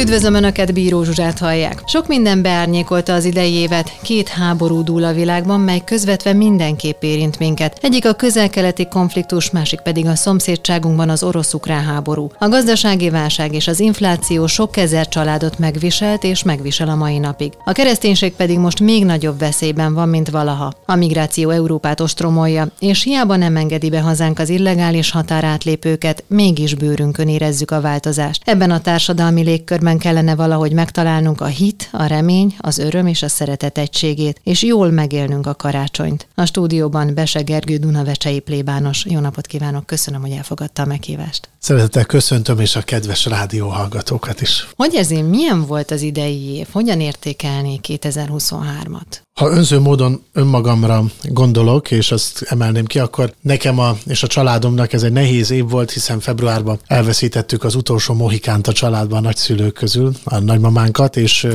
Üdvözlöm 0.00 0.34
Önöket, 0.34 0.72
Bíró 0.72 1.02
Zsuzsát 1.02 1.38
hallják. 1.38 1.82
Sok 1.86 2.06
minden 2.06 2.42
beárnyékolta 2.42 3.14
az 3.14 3.24
idei 3.24 3.52
évet, 3.52 3.92
két 4.02 4.28
háború 4.28 4.82
dúl 4.82 5.04
a 5.04 5.12
világban, 5.12 5.60
mely 5.60 5.82
közvetve 5.84 6.32
mindenképp 6.32 7.02
érint 7.02 7.38
minket. 7.38 7.78
Egyik 7.82 8.06
a 8.06 8.12
közel-keleti 8.12 8.88
konfliktus, 8.88 9.50
másik 9.50 9.80
pedig 9.80 10.06
a 10.06 10.14
szomszédságunkban 10.14 11.08
az 11.08 11.22
orosz-ukrán 11.22 11.84
háború. 11.84 12.30
A 12.38 12.48
gazdasági 12.48 13.10
válság 13.10 13.54
és 13.54 13.68
az 13.68 13.80
infláció 13.80 14.46
sok 14.46 14.76
ezer 14.76 15.08
családot 15.08 15.58
megviselt 15.58 16.24
és 16.24 16.42
megvisel 16.42 16.88
a 16.88 16.94
mai 16.94 17.18
napig. 17.18 17.52
A 17.64 17.72
kereszténység 17.72 18.32
pedig 18.32 18.58
most 18.58 18.80
még 18.80 19.04
nagyobb 19.04 19.38
veszélyben 19.38 19.94
van, 19.94 20.08
mint 20.08 20.30
valaha. 20.30 20.72
A 20.84 20.94
migráció 20.94 21.50
Európát 21.50 22.00
ostromolja, 22.00 22.68
és 22.78 23.02
hiába 23.02 23.36
nem 23.36 23.56
engedi 23.56 23.90
be 23.90 24.00
hazánk 24.00 24.38
az 24.38 24.48
illegális 24.48 25.10
határátlépőket, 25.10 26.24
mégis 26.26 26.74
bőrünkön 26.74 27.28
érezzük 27.28 27.70
a 27.70 27.80
változást. 27.80 28.42
Ebben 28.44 28.70
a 28.70 28.80
társadalmi 28.80 29.42
légkörben 29.42 29.86
életünkben 29.88 29.98
kellene 29.98 30.34
valahogy 30.34 30.72
megtalálnunk 30.72 31.40
a 31.40 31.46
hit, 31.46 31.88
a 31.92 32.06
remény, 32.06 32.56
az 32.58 32.78
öröm 32.78 33.06
és 33.06 33.22
a 33.22 33.28
szeretet 33.28 33.78
egységét, 33.78 34.40
és 34.44 34.62
jól 34.62 34.90
megélnünk 34.90 35.46
a 35.46 35.54
karácsonyt. 35.54 36.26
A 36.34 36.44
stúdióban 36.44 37.14
Bese 37.14 37.42
Gergő 37.42 37.76
Dunavecsei 37.76 38.40
plébános. 38.40 39.04
Jó 39.04 39.20
napot 39.20 39.46
kívánok, 39.46 39.86
köszönöm, 39.86 40.20
hogy 40.20 40.30
elfogadta 40.30 40.82
a 40.82 40.86
meghívást. 40.86 41.48
Szeretettel 41.60 42.04
köszöntöm, 42.04 42.58
és 42.58 42.76
a 42.76 42.82
kedves 42.82 43.24
rádióhallgatókat 43.24 44.40
is. 44.40 44.68
Hogy 44.76 44.94
érzi, 44.94 45.22
milyen 45.22 45.66
volt 45.66 45.90
az 45.90 46.02
idei 46.02 46.54
év? 46.54 46.66
Hogyan 46.72 47.00
értékelni 47.00 47.80
2023-at? 47.88 49.26
Ha 49.38 49.50
önző 49.50 49.78
módon 49.78 50.22
önmagamra 50.32 51.04
gondolok, 51.22 51.90
és 51.90 52.12
azt 52.12 52.42
emelném 52.42 52.84
ki, 52.84 52.98
akkor 52.98 53.32
nekem 53.40 53.78
a, 53.78 53.96
és 54.06 54.22
a 54.22 54.26
családomnak 54.26 54.92
ez 54.92 55.02
egy 55.02 55.12
nehéz 55.12 55.50
év 55.50 55.68
volt, 55.68 55.90
hiszen 55.90 56.20
februárban 56.20 56.78
elveszítettük 56.86 57.64
az 57.64 57.74
utolsó 57.74 58.14
mohikánt 58.14 58.66
a 58.66 58.72
családban 58.72 59.18
a 59.18 59.20
nagyszülők 59.20 59.72
közül, 59.72 60.12
a 60.24 60.38
nagymamánkat, 60.38 61.16
és 61.16 61.46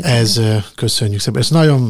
ez 0.00 0.40
köszönjük 0.74 1.20
szépen. 1.20 1.40
Ez 1.40 1.48
nagyon 1.48 1.80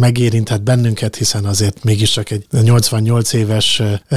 megérintett 0.00 0.62
bennünket, 0.62 1.16
hiszen 1.16 1.44
azért 1.44 1.84
mégiscsak 1.84 2.30
egy 2.30 2.46
88 2.50 3.32
éves 3.32 3.82
ö, 4.08 4.16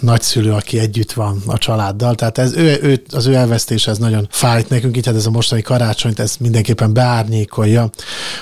nagyszülő, 0.00 0.52
aki 0.52 0.78
együtt 0.78 1.12
van 1.12 1.42
a 1.46 1.58
családdal, 1.58 2.14
tehát 2.14 2.33
ez, 2.38 2.56
ő, 2.56 2.78
ő, 2.82 3.02
az 3.10 3.26
ő 3.26 3.34
elvesztése 3.34 3.90
ez 3.90 3.98
nagyon 3.98 4.28
fájt 4.30 4.68
nekünk, 4.68 4.96
így 4.96 5.06
hát 5.06 5.14
ez 5.14 5.26
a 5.26 5.30
mostani 5.30 5.62
karácsonyt, 5.62 6.18
ez 6.18 6.36
mindenképpen 6.40 6.92
beárnyékolja. 6.92 7.90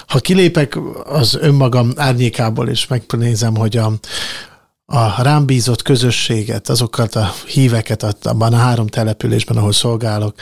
Ha 0.06 0.18
kilépek 0.18 0.78
az 1.04 1.38
önmagam 1.40 1.70
magam 1.72 1.92
árnyékából 1.96 2.68
is 2.68 2.86
megnézem, 2.86 3.56
hogy 3.56 3.76
a, 3.76 3.92
a 4.86 5.22
rám 5.22 5.46
bízott 5.46 5.82
közösséget, 5.82 6.68
azokat 6.68 7.14
a 7.14 7.32
híveket 7.46 8.02
abban 8.22 8.52
a 8.52 8.56
három 8.56 8.86
településben, 8.86 9.56
ahol 9.56 9.72
szolgálok, 9.72 10.34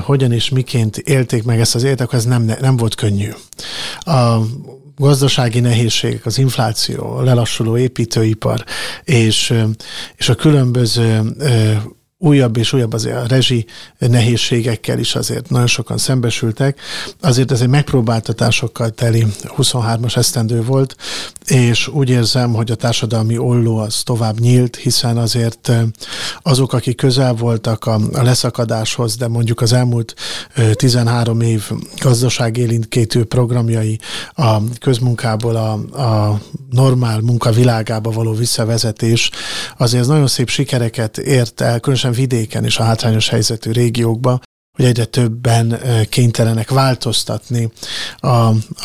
hogyan 0.00 0.32
és 0.32 0.48
miként 0.48 0.96
élték 0.96 1.44
meg 1.44 1.60
ezt 1.60 1.74
az 1.74 1.82
életet, 1.82 2.12
ez 2.12 2.24
nem, 2.24 2.52
nem 2.60 2.76
volt 2.76 2.94
könnyű. 2.94 3.30
A 3.98 4.36
gazdasági 4.96 5.60
nehézségek, 5.60 6.26
az 6.26 6.38
infláció, 6.38 7.16
a 7.16 7.22
lelassuló 7.22 7.76
építőipar 7.76 8.64
és, 9.04 9.54
és 10.16 10.28
a 10.28 10.34
különböző 10.34 11.22
újabb 12.18 12.56
és 12.56 12.72
újabb 12.72 12.92
azért 12.92 13.16
a 13.16 13.26
rezsi 13.26 13.66
nehézségekkel 13.98 14.98
is 14.98 15.14
azért 15.14 15.50
nagyon 15.50 15.66
sokan 15.66 15.98
szembesültek. 15.98 16.80
Azért 17.20 17.50
ez 17.50 17.60
egy 17.60 17.68
megpróbáltatásokkal 17.68 18.90
teli 18.90 19.26
23-as 19.42 20.16
esztendő 20.16 20.62
volt, 20.62 20.96
és 21.46 21.88
úgy 21.88 22.10
érzem, 22.10 22.52
hogy 22.52 22.70
a 22.70 22.74
társadalmi 22.74 23.38
olló 23.38 23.76
az 23.76 24.02
tovább 24.02 24.40
nyílt, 24.40 24.76
hiszen 24.76 25.16
azért 25.16 25.72
azok, 26.42 26.72
akik 26.72 26.96
közel 26.96 27.34
voltak 27.34 27.84
a, 27.84 28.00
leszakadáshoz, 28.12 29.16
de 29.16 29.28
mondjuk 29.28 29.60
az 29.60 29.72
elmúlt 29.72 30.14
13 30.72 31.40
év 31.40 31.70
gazdaságélinkétő 32.00 33.24
programjai 33.24 33.98
a 34.34 34.56
közmunkából 34.80 35.56
a, 35.56 35.72
a 36.02 36.40
normál 36.70 37.20
munkavilágába 37.20 38.10
való 38.10 38.32
visszavezetés, 38.32 39.30
azért 39.76 40.06
nagyon 40.06 40.26
szép 40.26 40.48
sikereket 40.48 41.18
ért 41.18 41.60
el, 41.60 41.80
különösen 41.80 42.05
különösen 42.06 42.38
vidéken 42.38 42.64
és 42.64 42.78
a 42.78 42.82
hátrányos 42.82 43.28
helyzetű 43.28 43.70
régiókban, 43.70 44.40
hogy 44.76 44.84
egyre 44.84 45.04
többen 45.04 45.80
kénytelenek 46.08 46.70
változtatni 46.70 47.70
a, 48.16 48.28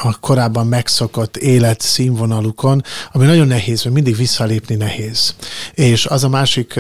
a 0.02 0.20
korábban 0.20 0.68
megszokott 0.68 1.38
élet 1.38 1.82
színvonalukon, 1.82 2.84
ami 3.12 3.26
nagyon 3.26 3.48
nehéz, 3.48 3.84
mert 3.84 3.96
mindig 3.96 4.16
visszalépni 4.16 4.76
nehéz. 4.76 5.36
És 5.74 6.06
az 6.06 6.24
a 6.24 6.30
másik 6.30 6.80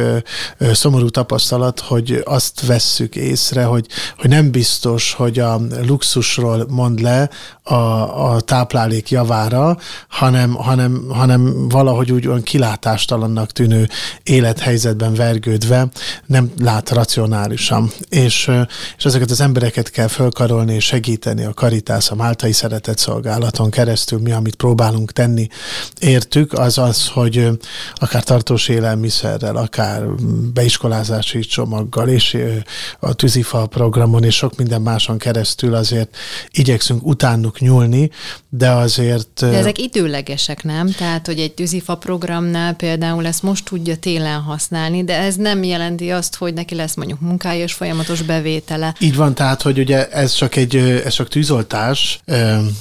szomorú 0.71 1.09
tapasztalat, 1.09 1.79
hogy 1.79 2.21
azt 2.25 2.65
vesszük 2.65 3.15
észre, 3.15 3.63
hogy, 3.63 3.85
hogy 4.17 4.29
nem 4.29 4.51
biztos, 4.51 5.13
hogy 5.13 5.39
a 5.39 5.61
luxusról 5.85 6.65
mond 6.69 6.99
le 6.99 7.29
a, 7.63 8.33
a 8.33 8.41
táplálék 8.41 9.09
javára, 9.09 9.77
hanem, 10.07 10.53
hanem, 10.53 11.05
hanem 11.09 11.69
valahogy 11.69 12.11
úgy 12.11 12.27
olyan 12.27 12.43
kilátástalannak 12.43 13.51
tűnő 13.51 13.89
élethelyzetben 14.23 15.13
vergődve 15.13 15.87
nem 16.25 16.51
lát 16.57 16.89
racionálisan. 16.89 17.91
És, 18.09 18.51
és 19.01 19.07
ezeket 19.07 19.31
az 19.31 19.41
embereket 19.41 19.89
kell 19.89 20.07
fölkarolni 20.07 20.73
és 20.73 20.85
segíteni 20.85 21.43
a 21.43 21.53
Karitász, 21.53 22.11
a 22.11 22.15
Máltai 22.15 22.51
Szeretett 22.51 22.97
Szolgálaton 22.97 23.69
keresztül. 23.69 24.19
Mi, 24.19 24.31
amit 24.31 24.55
próbálunk 24.55 25.11
tenni 25.11 25.47
értük, 25.99 26.53
az 26.53 26.77
az, 26.77 27.07
hogy 27.07 27.49
akár 27.95 28.23
tartós 28.23 28.67
élelmiszerrel, 28.67 29.55
akár 29.55 30.05
beiskolázási 30.53 31.39
csomaggal, 31.39 32.07
és 32.07 32.37
a 32.99 33.13
tűzifa 33.13 33.65
programon, 33.65 34.23
és 34.23 34.35
sok 34.35 34.55
minden 34.55 34.81
máson 34.81 35.17
keresztül 35.17 35.73
azért 35.73 36.17
igyekszünk 36.51 37.05
utánuk 37.05 37.59
nyúlni, 37.59 38.09
de 38.49 38.69
azért... 38.69 39.39
De 39.39 39.57
ezek 39.57 39.77
időlegesek, 39.77 40.63
nem? 40.63 40.91
Tehát, 40.91 41.25
hogy 41.25 41.39
egy 41.39 41.53
tűzifa 41.53 41.95
programnál 41.97 42.73
például 42.73 43.25
ezt 43.25 43.43
most 43.43 43.65
tudja 43.65 43.97
télen 43.97 44.41
használni, 44.41 45.03
de 45.03 45.17
ez 45.17 45.35
nem 45.35 45.63
jelenti 45.63 46.11
azt, 46.11 46.35
hogy 46.35 46.53
neki 46.53 46.75
lesz 46.75 46.95
mondjuk 46.95 47.19
munkája 47.19 47.63
és 47.63 47.73
folyamatos 47.73 48.21
bevétele. 48.21 48.90
Így 48.99 49.15
van, 49.15 49.33
tehát, 49.33 49.61
hogy 49.61 49.79
ugye 49.79 50.09
ez 50.09 50.31
csak 50.31 50.55
egy, 50.55 50.75
ez 50.75 51.13
csak 51.13 51.27
tűzoltás, 51.27 52.19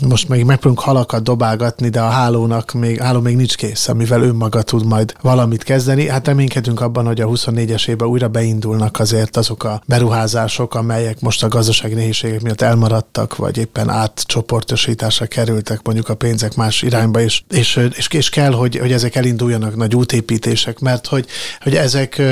most 0.00 0.28
még 0.28 0.44
megpróbálunk 0.44 0.81
halakat 0.81 1.22
dobálgatni, 1.22 1.88
de 1.88 2.00
a 2.00 2.09
hálónak 2.09 2.72
még, 2.72 3.00
háló 3.00 3.21
még 3.21 3.37
nincs 3.37 3.56
kész, 3.56 3.88
amivel 3.88 4.22
önmaga 4.22 4.62
tud 4.62 4.87
majd 4.87 5.15
valamit 5.21 5.62
kezdeni. 5.62 6.09
Hát 6.09 6.26
reménykedünk 6.26 6.81
abban, 6.81 7.06
hogy 7.06 7.21
a 7.21 7.26
24-es 7.26 7.88
évben 7.88 8.09
újra 8.09 8.28
beindulnak 8.28 9.00
azért 9.00 9.37
azok 9.37 9.65
a 9.65 9.82
beruházások, 9.87 10.75
amelyek 10.75 11.21
most 11.21 11.43
a 11.43 11.48
gazdasági 11.48 11.94
nehézségek 11.94 12.42
miatt 12.42 12.60
elmaradtak, 12.60 13.37
vagy 13.37 13.59
éppen 13.59 13.88
átcsoportosításra 13.88 15.27
kerültek 15.27 15.81
mondjuk 15.82 16.09
a 16.09 16.15
pénzek 16.15 16.54
más 16.54 16.82
irányba, 16.82 17.21
és, 17.21 17.42
és, 17.50 17.81
és, 17.97 18.09
és 18.10 18.28
kell, 18.28 18.53
hogy, 18.53 18.77
hogy 18.77 18.92
ezek 18.92 19.16
elinduljanak 19.16 19.77
nagy 19.77 19.94
útépítések, 19.94 20.78
mert 20.78 21.06
hogy, 21.06 21.27
hogy 21.60 21.75
ezek 21.75 22.22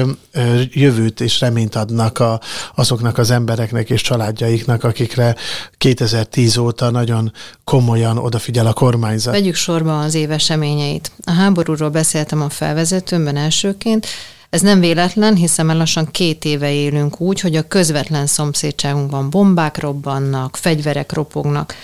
jövőt 0.71 1.21
és 1.21 1.41
reményt 1.41 1.75
adnak 1.75 2.19
a, 2.19 2.41
azoknak 2.75 3.19
az 3.19 3.31
emberek, 3.31 3.68
embereknek 3.69 3.91
és 3.91 4.03
családjaiknak, 4.03 4.85
akikre 4.85 5.37
2010 5.79 6.57
óta 6.57 6.91
nagyon 6.91 7.33
komolyan 7.65 8.19
odafigyel 8.19 8.67
a 8.67 8.73
kormányzat. 8.73 9.33
Vegyük 9.33 9.55
sorba 9.55 10.01
az 10.01 10.15
év 10.15 10.31
eseményeit. 10.31 11.11
A 11.25 11.31
háborúról 11.31 11.89
beszéltem 11.89 12.43
a 12.43 12.49
felvezetőmben 12.49 13.37
elsőként, 13.37 14.07
ez 14.51 14.61
nem 14.61 14.81
véletlen, 14.81 15.35
hiszen 15.35 15.67
már 15.67 15.77
lassan 15.77 16.11
két 16.11 16.45
éve 16.45 16.73
élünk 16.73 17.21
úgy, 17.21 17.41
hogy 17.41 17.57
a 17.57 17.69
közvetlen 17.69 18.27
szomszédságunkban 18.27 19.31
bombák 19.31 19.79
robbannak, 19.79 20.57
fegyverek 20.57 21.13
ropognak. 21.13 21.75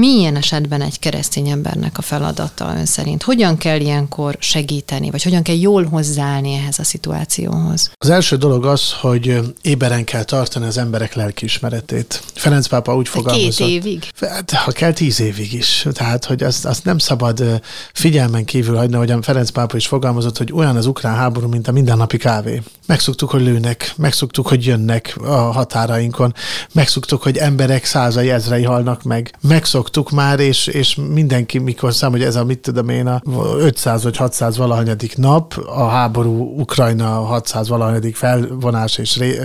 Milyen 0.00 0.36
esetben 0.36 0.80
egy 0.80 0.98
keresztény 0.98 1.48
embernek 1.48 1.98
a 1.98 2.02
feladata 2.02 2.74
ön 2.76 2.86
szerint? 2.86 3.22
Hogyan 3.22 3.56
kell 3.56 3.80
ilyenkor 3.80 4.36
segíteni, 4.40 5.10
vagy 5.10 5.22
hogyan 5.22 5.42
kell 5.42 5.56
jól 5.56 5.84
hozzáállni 5.84 6.54
ehhez 6.54 6.78
a 6.78 6.84
szituációhoz? 6.84 7.90
Az 7.98 8.08
első 8.08 8.36
dolog 8.36 8.64
az, 8.64 8.92
hogy 8.92 9.40
éberen 9.62 10.04
kell 10.04 10.24
tartani 10.24 10.66
az 10.66 10.78
emberek 10.78 11.14
lelkiismeretét. 11.14 12.22
Ferenc 12.34 12.66
pápa 12.66 12.96
úgy 12.96 13.08
fogalmazott. 13.08 13.66
Két 13.66 13.84
évig? 13.84 14.08
Hát, 14.20 14.50
ha 14.50 14.72
kell 14.72 14.92
tíz 14.92 15.20
évig 15.20 15.52
is. 15.52 15.86
Tehát, 15.92 16.24
hogy 16.24 16.42
azt, 16.42 16.64
azt 16.64 16.84
nem 16.84 16.98
szabad 16.98 17.60
figyelmen 17.92 18.44
kívül 18.44 18.76
hagyni, 18.76 19.12
a 19.12 19.22
Ferenc 19.22 19.50
pápa 19.50 19.76
is 19.76 19.86
fogalmazott, 19.86 20.38
hogy 20.38 20.52
olyan 20.52 20.76
az 20.76 20.86
ukrán 20.86 21.14
háború, 21.14 21.48
mint 21.48 21.68
a 21.68 21.72
mindennapi 21.72 22.16
kávé. 22.16 22.62
Megszoktuk, 22.86 23.30
hogy 23.30 23.42
lőnek, 23.42 23.92
megszoktuk, 23.96 24.48
hogy 24.48 24.66
jönnek 24.66 25.16
a 25.24 25.34
határainkon, 25.34 26.34
megszoktuk, 26.72 27.22
hogy 27.22 27.36
emberek 27.36 27.84
százai, 27.84 28.30
ezrei 28.30 28.64
halnak 28.64 29.02
meg, 29.02 29.34
megszoktuk, 29.40 29.94
szoktuk 29.96 30.10
már, 30.10 30.40
és, 30.40 30.66
és 30.66 30.94
mindenki, 30.94 31.58
mikor 31.58 31.94
szám, 31.94 32.10
hogy 32.10 32.22
ez 32.22 32.36
a 32.36 32.44
mit 32.44 32.58
tudom 32.58 32.88
én, 32.88 33.06
a 33.06 33.20
500 33.58 34.02
vagy 34.02 34.16
600 34.16 34.56
valahanyadik 34.56 35.16
nap, 35.16 35.56
a 35.66 35.86
háború 35.88 36.60
Ukrajna 36.60 37.06
600 37.06 37.68
valahanyadik 37.68 38.16
felvonás 38.16 38.98
és 38.98 39.16
ré, 39.16 39.40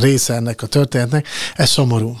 része 0.00 0.34
ennek 0.34 0.62
a 0.62 0.66
történetnek, 0.66 1.26
ez 1.54 1.70
szomorú. 1.70 2.16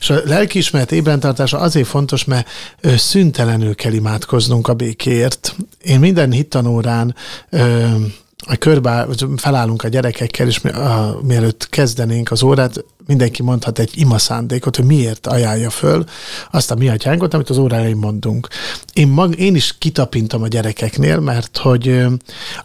És 0.00 0.10
a 0.10 0.20
lelkiismeret 0.24 0.92
ébrentartása 0.92 1.58
azért 1.58 1.86
fontos, 1.88 2.24
mert 2.24 2.48
szüntelenül 2.96 3.74
kell 3.74 3.92
imádkoznunk 3.92 4.68
a 4.68 4.74
békért. 4.74 5.56
Én 5.82 5.98
minden 5.98 6.30
hittanórán 6.30 7.14
körbe 8.58 9.06
felállunk 9.36 9.82
a 9.82 9.88
gyerekekkel, 9.88 10.46
és 10.46 10.60
mi, 10.60 10.70
a, 10.70 11.18
mielőtt 11.22 11.68
kezdenénk 11.68 12.30
az 12.30 12.42
órát, 12.42 12.84
mindenki 13.06 13.42
mondhat 13.42 13.78
egy 13.78 13.90
ima 13.94 14.18
szándékot, 14.18 14.76
hogy 14.76 14.84
miért 14.84 15.26
ajánlja 15.26 15.70
föl 15.70 16.04
azt 16.50 16.70
a 16.70 16.74
mi 16.74 16.88
atyánkot, 16.88 17.34
amit 17.34 17.50
az 17.50 17.58
órájaim 17.58 17.98
mondunk. 17.98 18.48
Én, 18.92 19.08
mag, 19.08 19.38
én 19.38 19.54
is 19.54 19.74
kitapintom 19.78 20.42
a 20.42 20.48
gyerekeknél, 20.48 21.20
mert 21.20 21.58
hogy 21.58 22.04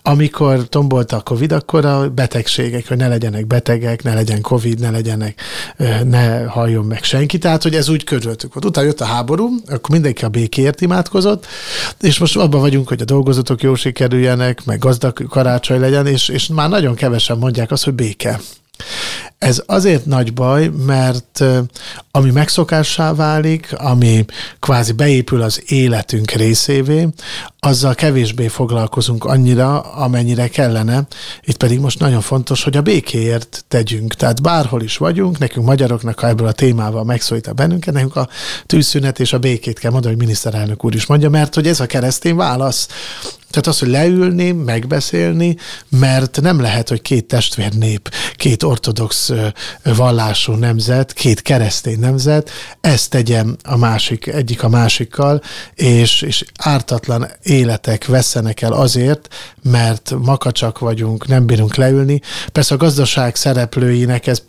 amikor 0.02 0.70
tombolta 0.70 1.16
a 1.16 1.22
Covid, 1.22 1.52
akkor 1.52 1.86
a 1.86 2.10
betegségek, 2.10 2.88
hogy 2.88 2.98
ne 2.98 3.08
legyenek 3.08 3.48
betegek, 3.48 4.04
ne 4.04 4.14
legyen 4.14 4.42
Covid, 4.42 4.80
ne 4.80 4.90
legyenek, 4.90 5.42
ne 6.04 6.44
halljon 6.46 6.86
meg 6.86 7.04
senki. 7.04 7.38
Tehát, 7.38 7.64
hogy 7.64 7.76
ez 7.76 7.90
úgy 7.90 8.04
körülöttük 8.04 8.54
volt. 8.54 8.66
Utána 8.66 8.88
jött 8.88 9.02
a 9.02 9.06
háború, 9.06 9.50
akkor 9.68 9.90
mindenki 9.90 10.26
a 10.26 10.30
békéért 10.30 10.82
imádkozott, 10.82 11.46
és 12.02 12.18
most 12.18 12.38
abban 12.38 12.60
vagyunk, 12.60 12.88
hogy 12.88 13.02
a 13.02 13.06
dolgozatok 13.06 13.62
jó 13.62 13.76
sikerüljenek, 13.76 14.66
meg 14.66 14.80
gazdag 14.80 15.28
karácsony 15.28 15.80
legyen, 15.80 16.08
és, 16.08 16.30
és 16.30 16.48
már 16.48 16.70
nagyon 16.70 16.96
kevesen 16.96 17.38
mondják 17.38 17.72
azt, 17.72 17.84
hogy 17.84 17.94
béke. 17.94 18.40
Ez 19.38 19.64
azért 19.66 20.06
nagy 20.06 20.34
baj, 20.34 20.68
mert 20.86 21.44
ami 22.12 22.32
megszokássá 22.32 23.14
válik, 23.14 23.74
ami 23.78 24.26
kvázi 24.60 24.92
beépül 24.92 25.42
az 25.42 25.64
életünk 25.72 26.32
részévé, 26.32 27.08
azzal 27.60 27.96
kevésbé 27.96 28.48
foglalkozunk 28.48 29.26
annyira, 29.26 29.80
amennyire 29.80 30.48
kellene. 30.48 31.08
Itt 31.42 31.58
pedig 31.58 31.80
most 31.80 32.00
nagyon 32.00 32.22
fontos, 32.22 32.64
hogy 32.64 32.78
a 32.78 32.82
békéért 32.82 33.66
tegyünk. 33.68 34.14
Tehát 34.14 34.42
bárhol 34.42 34.82
is 34.82 34.98
vagyunk, 34.98 35.38
nekünk 35.38 35.66
magyaroknak, 35.66 36.20
ha 36.20 36.28
ebből 36.28 36.48
a 36.48 36.52
témával 36.52 37.04
megszólít 37.04 37.48
a 37.48 37.54
bennünket, 37.54 37.94
nekünk 37.94 38.16
a 38.16 38.30
tűzszünet 38.66 39.20
és 39.20 39.34
a 39.34 39.40
békét 39.40 39.80
kell 39.80 39.92
mondani, 39.92 40.14
hogy 40.14 40.24
miniszterelnök 40.24 40.86
úr 40.86 40.96
is 40.96 41.06
mondja, 41.06 41.30
mert 41.30 41.56
hogy 41.56 41.68
ez 41.68 41.80
a 41.80 41.86
keresztény 41.86 42.36
válasz. 42.36 42.88
Tehát 43.50 43.68
az, 43.68 43.80
hogy 43.80 43.88
leülni, 43.88 44.52
megbeszélni, 44.52 45.56
mert 45.90 46.42
nem 46.42 46.62
lehet, 46.62 46.90
hogy 46.90 47.02
két 47.02 47.26
testvérnép, 47.26 48.12
két 48.36 48.64
ortodox 48.64 49.32
vallású 49.84 50.54
nemzet, 50.54 51.14
két 51.14 51.42
keresztény 51.42 52.00
nemzet, 52.00 52.50
ezt 52.82 53.10
tegyem 53.10 53.56
a 53.64 53.78
másik, 53.78 54.28
egyik 54.28 54.64
a 54.64 54.70
másikkal, 54.70 55.42
és, 55.74 56.22
és 56.22 56.46
ártatlan 56.58 57.28
életek 57.44 58.06
vesztenek 58.06 58.62
el 58.62 58.74
azért, 58.74 59.28
mert 59.64 60.14
makacsak 60.22 60.80
vagyunk, 60.80 61.28
nem 61.28 61.46
bírunk 61.46 61.76
leülni. 61.76 62.22
Persze 62.52 62.74
a 62.74 62.78
gazdaság 62.78 63.36
szereplőinek 63.36 64.28
ez 64.28 64.42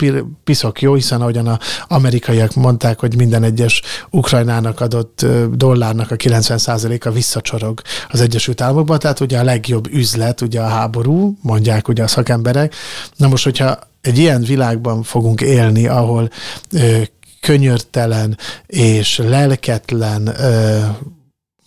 piszok 0.43 0.81
jó, 0.81 0.93
hiszen 0.93 1.21
ahogyan 1.21 1.47
az 1.47 1.57
amerikaiak 1.87 2.53
mondták, 2.53 2.99
hogy 2.99 3.15
minden 3.15 3.43
egyes 3.43 3.81
Ukrajnának 4.09 4.79
adott 4.79 5.25
dollárnak 5.51 6.11
a 6.11 6.15
90%-a 6.15 7.11
visszacsorog 7.11 7.81
az 8.09 8.21
Egyesült 8.21 8.61
Államokban, 8.91 8.99
tehát 8.99 9.19
ugye 9.19 9.39
a 9.39 9.43
legjobb 9.43 9.93
üzlet, 9.93 10.41
ugye 10.41 10.61
a 10.61 10.67
háború, 10.67 11.37
mondják 11.41 11.87
ugye 11.87 12.03
a 12.03 12.07
szakemberek. 12.07 12.75
Na 13.15 13.27
most, 13.27 13.43
hogyha 13.43 13.79
egy 14.01 14.17
ilyen 14.17 14.41
világban 14.41 15.03
fogunk 15.03 15.41
élni, 15.41 15.87
ahol 15.87 16.29
ö, 16.71 17.01
könyörtelen 17.41 18.37
és 18.67 19.17
lelketlen 19.17 20.27
ö, 20.27 20.79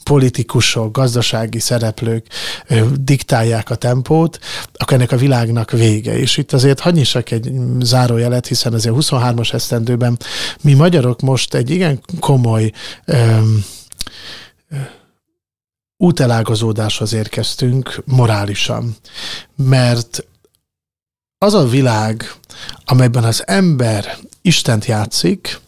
politikusok, 0.02 0.92
gazdasági 0.92 1.58
szereplők 1.58 2.26
ö, 2.68 2.86
diktálják 3.00 3.70
a 3.70 3.74
tempót, 3.74 4.38
akkor 4.74 4.96
ennek 4.96 5.12
a 5.12 5.16
világnak 5.16 5.70
vége. 5.70 6.18
És 6.18 6.36
itt 6.36 6.52
azért 6.52 6.80
hadd 6.80 6.94
nyissak 6.94 7.30
egy 7.30 7.52
zárójelet, 7.80 8.46
hiszen 8.46 8.72
azért 8.72 8.94
23-as 8.98 9.54
esztendőben 9.54 10.18
mi 10.62 10.74
magyarok 10.74 11.20
most 11.20 11.54
egy 11.54 11.70
igen 11.70 12.00
komoly 12.20 12.72
ö, 13.04 13.16
útelágazódáshoz 16.04 17.12
érkeztünk 17.12 18.02
morálisan, 18.04 18.96
mert 19.56 20.24
az 21.38 21.54
a 21.54 21.68
világ, 21.68 22.32
amelyben 22.84 23.24
az 23.24 23.42
ember 23.46 24.16
Istent 24.42 24.84
játszik, 24.84 25.60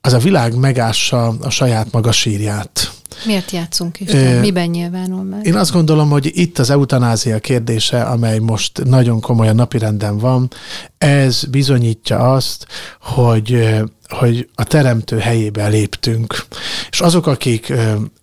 az 0.00 0.12
a 0.12 0.18
világ 0.18 0.54
megássa 0.54 1.26
a 1.26 1.50
saját 1.50 1.92
maga 1.92 2.12
sírját. 2.12 2.92
Miért 3.24 3.50
játszunk 3.50 4.00
is? 4.00 4.12
E, 4.12 4.40
Miben 4.40 4.68
nyilvánul 4.68 5.22
meg? 5.22 5.46
Én 5.46 5.56
azt 5.56 5.72
gondolom, 5.72 6.10
hogy 6.10 6.30
itt 6.34 6.58
az 6.58 6.70
eutanázia 6.70 7.38
kérdése, 7.38 8.02
amely 8.02 8.38
most 8.38 8.84
nagyon 8.84 9.20
komolyan 9.20 9.54
napirenden 9.54 10.18
van, 10.18 10.50
ez 10.98 11.44
bizonyítja 11.44 12.32
azt, 12.32 12.66
hogy, 13.00 13.78
hogy 14.08 14.48
a 14.54 14.64
teremtő 14.64 15.18
helyébe 15.18 15.68
léptünk. 15.68 16.46
És 16.90 17.00
azok, 17.00 17.26
akik 17.26 17.72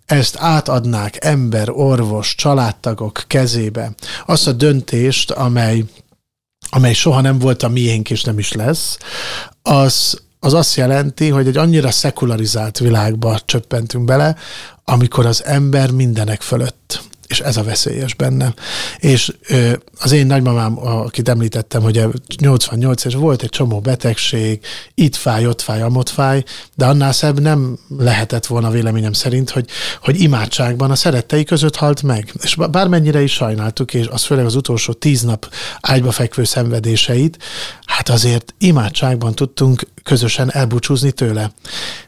ezt 0.06 0.36
átadnák 0.40 1.26
ember, 1.26 1.70
orvos, 1.70 2.36
családtagok 2.36 3.24
kezébe, 3.28 3.92
azt 4.26 4.48
a 4.48 4.52
döntést, 4.52 5.32
amely 5.32 5.84
amely 6.70 6.94
soha 6.94 7.22
nem 7.22 7.40
volt 7.40 7.64
a 7.64 7.70
miénk 7.70 8.10
és 8.10 8.24
nem 8.24 8.40
is 8.40 8.52
lesz, 8.52 8.98
az, 9.62 10.22
az 10.40 10.54
azt 10.54 10.76
jelenti, 10.76 11.30
hogy 11.30 11.48
egy 11.48 11.58
annyira 11.58 11.92
szekularizált 11.92 12.78
világba 12.78 13.40
csöppentünk 13.46 14.06
bele, 14.06 14.36
amikor 14.92 15.26
az 15.26 15.46
ember 15.46 15.92
mindenek 15.92 16.42
fölött 16.42 17.02
és 17.28 17.40
ez 17.40 17.58
a 17.58 17.64
veszélyes 17.64 18.14
benne. 18.14 18.54
És 18.98 19.34
az 20.00 20.12
én 20.12 20.26
nagymamám, 20.26 20.78
akit 20.88 21.30
említettem, 21.30 21.82
hogy 21.82 22.04
88 22.38 23.04
és 23.04 23.14
volt 23.14 23.44
egy 23.44 23.50
csomó 23.50 23.80
betegség, 23.80 24.60
itt 24.94 25.16
fáj, 25.16 25.48
ott 25.48 25.62
fáj, 25.62 25.82
amott 25.82 26.10
fáj, 26.10 26.44
de 26.76 26.86
annál 26.86 27.12
szebb 27.12 27.40
nem 27.40 27.78
lehetett 27.98 28.46
volna 28.46 28.70
véleményem 28.70 29.14
szerint, 29.14 29.50
hogy, 29.50 29.70
hogy 30.02 30.22
imádságban 30.22 30.92
a 30.92 30.96
szerettei 30.96 31.44
között 31.44 31.76
halt 31.76 32.04
meg. 32.04 32.34
És 32.42 32.56
bármennyire 32.56 33.22
is 33.22 33.34
sajnáltuk, 33.34 33.94
és 33.94 34.08
az 34.08 34.24
főleg 34.24 34.46
az 34.46 34.56
utolsó 34.56 34.94
tíz 34.94 35.22
nap 35.22 35.50
ágyba 35.82 36.12
fekvő 36.12 36.44
szenvedéseit, 36.44 37.38
hát 37.86 38.10
azért 38.10 38.54
imádságban 38.58 39.36
tudtunk 39.36 39.88
közösen 40.08 40.52
elbúcsúzni 40.52 41.12
tőle. 41.12 41.52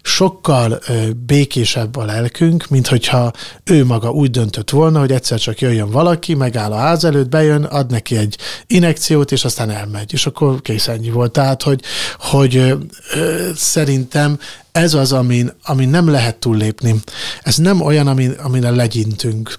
Sokkal 0.01 0.79
békésebb 1.25 1.95
a 1.95 2.05
lelkünk, 2.05 2.67
mint 2.67 2.87
hogyha 2.87 3.31
ő 3.63 3.85
maga 3.85 4.11
úgy 4.11 4.31
döntött 4.31 4.69
volna, 4.69 4.99
hogy 4.99 5.11
egyszer 5.11 5.39
csak 5.39 5.59
jöjjön 5.61 5.89
valaki, 5.89 6.33
megáll 6.33 6.71
a 6.71 6.77
ház 6.77 7.03
előtt, 7.03 7.29
bejön, 7.29 7.63
ad 7.63 7.91
neki 7.91 8.17
egy 8.17 8.37
inekciót, 8.67 9.31
és 9.31 9.45
aztán 9.45 9.69
elmegy. 9.69 10.13
És 10.13 10.25
akkor 10.25 10.61
kész 10.61 10.87
ennyi 10.87 11.09
volt. 11.09 11.31
Tehát, 11.31 11.63
hogy, 11.63 11.81
hogy 12.19 12.55
ö, 12.55 12.75
ö, 13.13 13.49
szerintem 13.55 14.39
ez 14.71 14.93
az, 14.93 15.11
amin, 15.11 15.53
amin 15.63 15.89
nem 15.89 16.09
lehet 16.09 16.35
túllépni. 16.35 16.95
Ez 17.41 17.55
nem 17.55 17.81
olyan, 17.81 18.07
amin, 18.07 18.31
amin 18.31 18.75
legyintünk. 18.75 19.55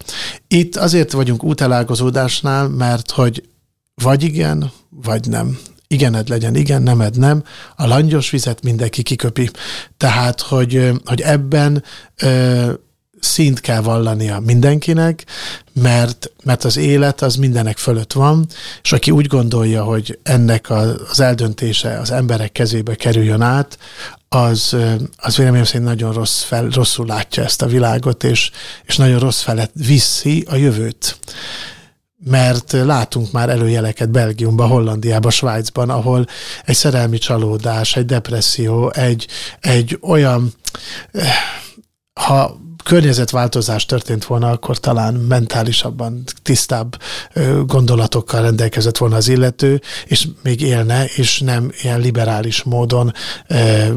Itt 0.49 0.77
azért 0.77 1.13
vagyunk 1.13 1.45
útelágazódásnál, 1.45 2.69
mert 2.69 3.11
hogy 3.11 3.43
vagy 4.03 4.23
igen, 4.23 4.73
vagy 4.89 5.29
nem 5.29 5.59
igened 5.93 6.29
legyen 6.29 6.55
igen, 6.55 6.83
nemed 6.83 7.19
nem, 7.19 7.45
a 7.77 7.87
langyos 7.87 8.31
vizet 8.31 8.63
mindenki 8.63 9.03
kiköpi. 9.03 9.51
Tehát, 9.97 10.41
hogy, 10.41 10.91
hogy 11.05 11.21
ebben 11.21 11.85
ö, 12.23 12.73
szint 13.21 13.61
kell 13.61 13.81
vallania 13.81 14.39
mindenkinek, 14.39 15.25
mert, 15.73 16.31
mert 16.45 16.65
az 16.65 16.77
élet 16.77 17.23
az 17.23 17.37
mindenek 17.37 17.79
fölött 17.79 18.13
van, 18.13 18.47
és 18.83 18.93
aki 18.93 19.11
úgy 19.11 19.27
gondolja, 19.27 19.85
hogy 19.85 20.19
ennek 20.23 20.71
az 20.71 21.21
eldöntése 21.21 21.99
az 21.99 22.11
emberek 22.11 22.53
kezébe 22.53 22.95
kerüljön 22.95 23.41
át, 23.41 23.79
az, 24.29 24.77
az 25.17 25.37
véleményem 25.37 25.67
szerint 25.67 25.85
nagyon 25.85 26.13
rossz 26.13 26.43
fel, 26.43 26.69
rosszul 26.69 27.07
látja 27.07 27.43
ezt 27.43 27.63
a 27.63 27.67
világot, 27.67 28.25
és, 28.25 28.51
és 28.85 28.97
nagyon 28.97 29.19
rossz 29.19 29.41
felett 29.41 29.73
viszi 29.75 30.47
a 30.49 30.57
jövőt 30.57 31.19
mert 32.25 32.73
látunk 32.73 33.33
már 33.33 33.49
előjeleket 33.49 34.11
Belgiumban, 34.11 34.69
Hollandiában, 34.69 35.31
Svájcban, 35.31 35.91
ahol 35.91 36.27
egy 36.65 36.75
szerelmi 36.75 37.19
csalódás, 37.19 37.97
egy 37.97 38.05
depresszió, 38.05 38.91
egy, 38.91 39.27
egy 39.61 39.99
olyan, 40.03 40.53
eh, 41.13 41.29
ha 42.13 42.61
környezetváltozás 42.91 43.87
történt 43.87 44.25
volna, 44.25 44.51
akkor 44.51 44.79
talán 44.79 45.15
mentálisabban 45.15 46.23
tisztább 46.43 46.97
gondolatokkal 47.67 48.43
rendelkezett 48.43 48.97
volna 48.97 49.17
az 49.17 49.29
illető, 49.29 49.81
és 50.05 50.29
még 50.43 50.61
élne, 50.61 51.05
és 51.05 51.41
nem 51.41 51.73
ilyen 51.83 52.01
liberális 52.01 52.63
módon 52.63 53.13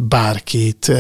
bárkit, 0.01 0.91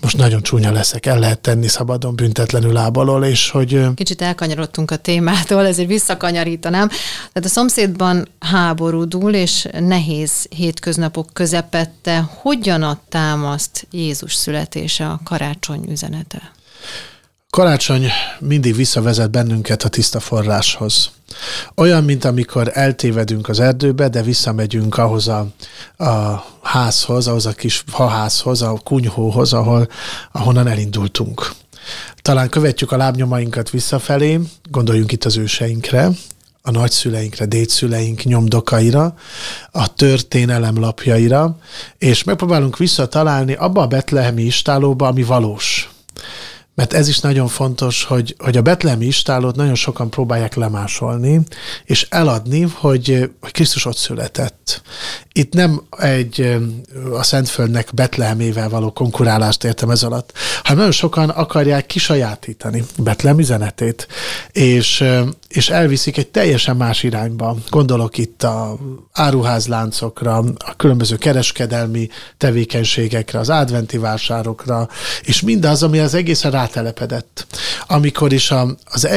most 0.00 0.16
nagyon 0.16 0.42
csúnya 0.42 0.72
leszek, 0.72 1.06
el 1.06 1.18
lehet 1.18 1.40
tenni 1.40 1.68
szabadon, 1.68 2.16
büntetlenül 2.16 2.72
lábalól, 2.72 3.24
és 3.24 3.50
hogy... 3.50 3.86
Kicsit 3.94 4.22
elkanyarodtunk 4.22 4.90
a 4.90 4.96
témától, 4.96 5.66
ezért 5.66 5.88
visszakanyarítanám. 5.88 6.88
Tehát 6.88 7.44
a 7.44 7.48
szomszédban 7.48 8.28
háború 8.38 9.04
dúl, 9.04 9.34
és 9.34 9.68
nehéz 9.78 10.46
hétköznapok 10.56 11.26
közepette. 11.32 12.28
Hogyan 12.40 12.82
ad 12.82 12.98
támaszt 13.08 13.86
Jézus 13.90 14.34
születése, 14.34 15.06
a 15.06 15.20
karácsony 15.24 15.84
üzenete? 15.90 16.52
Karácsony 17.54 18.06
mindig 18.38 18.76
visszavezet 18.76 19.30
bennünket 19.30 19.82
a 19.82 19.88
tiszta 19.88 20.20
forráshoz. 20.20 21.10
Olyan, 21.74 22.04
mint 22.04 22.24
amikor 22.24 22.70
eltévedünk 22.72 23.48
az 23.48 23.60
erdőbe, 23.60 24.08
de 24.08 24.22
visszamegyünk 24.22 24.98
ahhoz 24.98 25.28
a, 25.28 25.46
a 25.96 26.44
házhoz, 26.62 27.26
ahhoz 27.26 27.46
a 27.46 27.52
kis 27.52 27.84
haházhoz, 27.90 28.62
a 28.62 28.80
kunyhóhoz, 28.84 29.52
ahol, 29.52 29.88
ahonnan 30.32 30.66
elindultunk. 30.66 31.50
Talán 32.22 32.48
követjük 32.48 32.92
a 32.92 32.96
lábnyomainkat 32.96 33.70
visszafelé, 33.70 34.40
gondoljunk 34.70 35.12
itt 35.12 35.24
az 35.24 35.36
őseinkre, 35.36 36.10
a 36.62 36.70
nagyszüleinkre, 36.70 37.44
dédszüleink 37.44 38.22
nyomdokaira, 38.22 39.14
a 39.70 39.94
történelem 39.94 40.78
lapjaira, 40.78 41.56
és 41.98 42.24
megpróbálunk 42.24 42.76
visszatalálni 42.76 43.54
abba 43.54 43.82
a 43.82 43.86
betlehemi 43.86 44.42
istálóba, 44.42 45.06
ami 45.06 45.22
valós. 45.22 45.88
Mert 46.74 46.92
ez 46.92 47.08
is 47.08 47.20
nagyon 47.20 47.48
fontos, 47.48 48.04
hogy, 48.04 48.34
hogy 48.38 48.56
a 48.56 48.62
betlehemi 48.62 49.06
istálót 49.06 49.56
nagyon 49.56 49.74
sokan 49.74 50.10
próbálják 50.10 50.54
lemásolni, 50.54 51.40
és 51.84 52.06
eladni, 52.10 52.60
hogy, 52.62 53.30
hogy 53.40 53.52
Krisztus 53.52 53.84
ott 53.84 53.96
született. 53.96 54.82
Itt 55.36 55.52
nem 55.52 55.82
egy 55.98 56.56
a 57.12 57.22
Szentföldnek 57.22 57.94
Betlehemével 57.94 58.68
való 58.68 58.92
konkurálást 58.92 59.64
értem 59.64 59.90
ez 59.90 60.02
alatt, 60.02 60.32
hanem 60.62 60.76
nagyon 60.76 60.92
sokan 60.92 61.28
akarják 61.28 61.86
kisajátítani 61.86 62.84
Betlehem 62.98 63.38
üzenetét, 63.38 64.08
és, 64.52 65.04
és 65.48 65.68
elviszik 65.68 66.16
egy 66.16 66.28
teljesen 66.28 66.76
más 66.76 67.02
irányba. 67.02 67.56
Gondolok 67.68 68.18
itt 68.18 68.42
a 68.42 68.78
áruházláncokra, 69.12 70.36
a 70.58 70.76
különböző 70.76 71.16
kereskedelmi 71.16 72.08
tevékenységekre, 72.36 73.38
az 73.38 73.48
adventi 73.48 73.98
vásárokra, 73.98 74.88
és 75.22 75.40
mindaz, 75.40 75.82
ami 75.82 75.98
az 75.98 76.14
egészen 76.14 76.50
rátelepedett. 76.50 77.46
Amikor 77.86 78.32
is 78.32 78.50
a, 78.50 78.76
az 78.84 79.08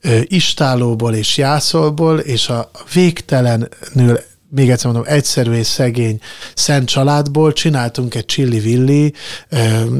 ö, 0.00 0.18
istálóból 0.22 1.14
és 1.14 1.36
jászolból 1.36 2.18
és 2.18 2.48
a 2.48 2.70
végtelenül 2.92 4.28
még 4.50 4.70
egyszer 4.70 4.92
mondom, 4.92 5.12
egyszerű 5.12 5.52
és 5.52 5.66
szegény 5.66 6.20
szent 6.54 6.88
családból 6.88 7.52
csináltunk 7.52 8.14
egy 8.14 8.24
csilli-villi, 8.24 9.14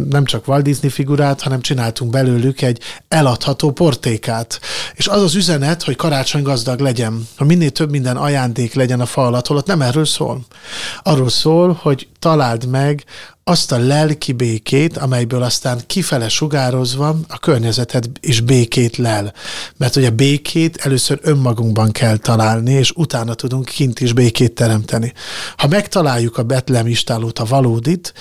nem 0.08 0.24
csak 0.24 0.48
Walt 0.48 0.62
Disney 0.62 0.90
figurát, 0.90 1.40
hanem 1.40 1.60
csináltunk 1.60 2.10
belőlük 2.10 2.62
egy 2.62 2.80
eladható 3.08 3.70
portékát. 3.70 4.60
És 4.94 5.08
az 5.08 5.22
az 5.22 5.34
üzenet, 5.34 5.82
hogy 5.82 5.96
karácsony 5.96 6.42
gazdag 6.42 6.80
legyen, 6.80 7.28
hogy 7.36 7.46
minél 7.46 7.70
több 7.70 7.90
minden 7.90 8.16
ajándék 8.16 8.74
legyen 8.74 9.00
a 9.00 9.06
fa 9.06 9.26
alatt, 9.26 9.46
holott 9.46 9.66
nem 9.66 9.82
erről 9.82 10.04
szól. 10.04 10.40
Arról 11.02 11.30
szól, 11.30 11.78
hogy 11.82 12.08
találd 12.18 12.68
meg 12.68 13.04
azt 13.50 13.72
a 13.72 13.78
lelki 13.78 14.32
békét, 14.32 14.96
amelyből 14.96 15.42
aztán 15.42 15.80
kifele 15.86 16.28
sugározva 16.28 17.16
a 17.28 17.38
környezetet 17.38 18.10
is 18.20 18.40
békét 18.40 18.96
lel. 18.96 19.32
Mert 19.76 19.96
a 19.96 20.10
békét 20.10 20.76
először 20.76 21.18
önmagunkban 21.22 21.90
kell 21.90 22.16
találni, 22.16 22.72
és 22.72 22.90
utána 22.90 23.34
tudunk 23.34 23.64
kint 23.64 24.00
is 24.00 24.12
békét 24.12 24.54
teremteni. 24.54 25.12
Ha 25.56 25.68
megtaláljuk 25.68 26.38
a 26.38 26.42
Betlem 26.42 26.86
istálót, 26.86 27.38
a 27.38 27.44
valódit, 27.44 28.14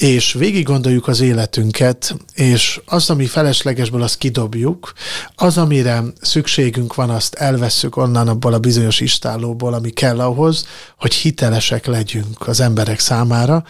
és 0.00 0.32
végig 0.32 0.64
gondoljuk 0.64 1.08
az 1.08 1.20
életünket, 1.20 2.16
és 2.34 2.80
az, 2.86 3.10
ami 3.10 3.26
feleslegesből, 3.26 4.02
azt 4.02 4.18
kidobjuk, 4.18 4.92
az, 5.34 5.58
amire 5.58 6.02
szükségünk 6.20 6.94
van, 6.94 7.10
azt 7.10 7.34
elvesszük 7.34 7.96
onnan 7.96 8.28
abból 8.28 8.52
a 8.52 8.58
bizonyos 8.58 9.00
istálóból, 9.00 9.74
ami 9.74 9.90
kell 9.90 10.20
ahhoz, 10.20 10.66
hogy 10.98 11.14
hitelesek 11.14 11.86
legyünk 11.86 12.48
az 12.48 12.60
emberek 12.60 12.98
számára, 12.98 13.64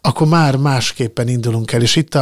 akkor 0.00 0.26
már 0.26 0.56
másképpen 0.56 1.28
indulunk 1.28 1.72
el. 1.72 1.82
És 1.82 1.96
itt 1.96 2.14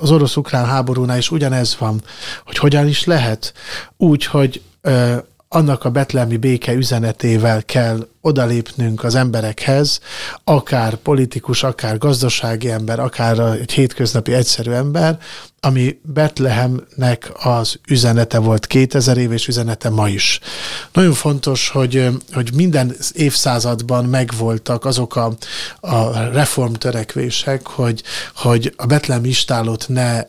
az 0.00 0.10
orosz-ukrán 0.10 0.66
háborúnál 0.66 1.18
is 1.18 1.30
ugyanez 1.30 1.76
van, 1.78 2.02
hogy 2.44 2.58
hogyan 2.58 2.88
is 2.88 3.04
lehet 3.04 3.52
úgy, 3.96 4.24
hogy 4.24 4.62
annak 5.54 5.84
a 5.84 5.90
betlemi 5.90 6.36
béke 6.36 6.72
üzenetével 6.72 7.64
kell 7.64 8.06
odalépnünk 8.20 9.04
az 9.04 9.14
emberekhez, 9.14 10.00
akár 10.44 10.94
politikus, 10.94 11.62
akár 11.62 11.98
gazdasági 11.98 12.70
ember, 12.70 13.00
akár 13.00 13.38
egy 13.38 13.72
hétköznapi 13.72 14.32
egyszerű 14.32 14.70
ember, 14.70 15.18
ami 15.60 15.98
Betlehemnek 16.02 17.32
az 17.34 17.78
üzenete 17.88 18.38
volt 18.38 18.66
2000 18.66 19.16
év, 19.16 19.32
és 19.32 19.48
üzenete 19.48 19.90
ma 19.90 20.08
is. 20.08 20.40
Nagyon 20.92 21.12
fontos, 21.12 21.68
hogy, 21.68 22.08
hogy 22.32 22.50
minden 22.54 22.94
évszázadban 23.12 24.04
megvoltak 24.04 24.84
azok 24.84 25.16
a, 25.16 25.32
a 25.80 26.18
reformtörekvések, 26.18 27.66
hogy, 27.66 28.02
hogy 28.34 28.74
a 28.76 28.86
Betlehem 28.86 29.24
istálót 29.24 29.88
ne 29.88 30.22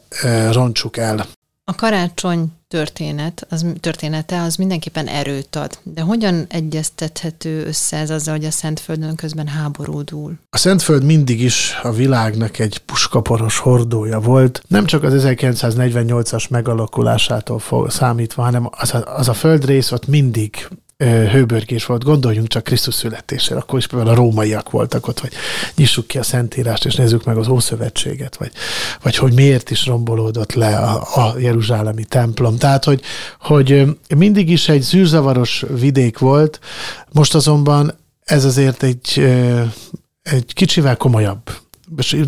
roncsuk 0.52 0.98
el. 0.98 1.26
A 1.68 1.76
karácsony 1.76 2.52
történet, 2.68 3.46
az, 3.50 3.66
története 3.80 4.42
az 4.42 4.56
mindenképpen 4.56 5.08
erőt 5.08 5.56
ad. 5.56 5.80
De 5.84 6.02
hogyan 6.02 6.46
egyeztethető 6.48 7.66
össze 7.66 7.98
ez 7.98 8.10
azzal, 8.10 8.36
hogy 8.36 8.46
a 8.46 8.52
Szentföldön 8.52 9.16
közben 9.16 9.48
háború 9.48 10.02
dúl? 10.02 10.38
A 10.50 10.58
Szentföld 10.58 11.04
mindig 11.04 11.42
is 11.42 11.80
a 11.84 11.92
világnak 11.92 12.60
egy 12.60 12.78
puskaporos 12.78 13.58
hordója 13.58 14.20
volt. 14.20 14.64
Nem 14.68 14.86
csak 14.86 15.04
az 15.04 15.24
1948-as 15.26 16.50
megalakulásától 16.50 17.90
számítva, 17.90 18.44
hanem 18.44 18.70
az 18.72 18.94
a, 18.94 19.18
az 19.18 19.28
a 19.28 19.34
földrész 19.34 19.92
ott 19.92 20.08
mindig 20.08 20.68
hőbörgés 20.98 21.86
volt, 21.86 22.04
gondoljunk 22.04 22.48
csak 22.48 22.64
Krisztus 22.64 22.94
születésére, 22.94 23.60
akkor 23.60 23.80
is 23.80 23.88
például 23.88 24.12
a 24.12 24.16
rómaiak 24.16 24.72
voltak 24.72 25.08
ott, 25.08 25.20
vagy 25.20 25.32
nyissuk 25.76 26.08
ki 26.08 26.18
a 26.18 26.24
Szentírást, 26.24 26.86
és 26.86 26.96
nézzük 26.96 27.24
meg 27.24 27.38
az 27.38 27.48
Ószövetséget, 27.48 28.36
vagy, 28.36 28.52
vagy 29.02 29.16
hogy 29.16 29.34
miért 29.34 29.70
is 29.70 29.86
rombolódott 29.86 30.54
le 30.54 30.78
a, 30.78 31.28
a 31.28 31.40
Jeruzsálemi 31.40 32.04
templom. 32.04 32.58
Tehát, 32.58 32.84
hogy, 32.84 33.02
hogy 33.40 33.98
mindig 34.16 34.50
is 34.50 34.70
egy 34.70 34.82
zűrzavaros 34.82 35.66
vidék 35.80 36.18
volt, 36.18 36.60
most 37.12 37.36
azonban 37.36 37.98
ez 38.24 38.46
azért 38.46 38.84
egy, 38.84 39.20
egy 40.22 40.54
kicsivel 40.54 40.98
komolyabb 40.98 41.52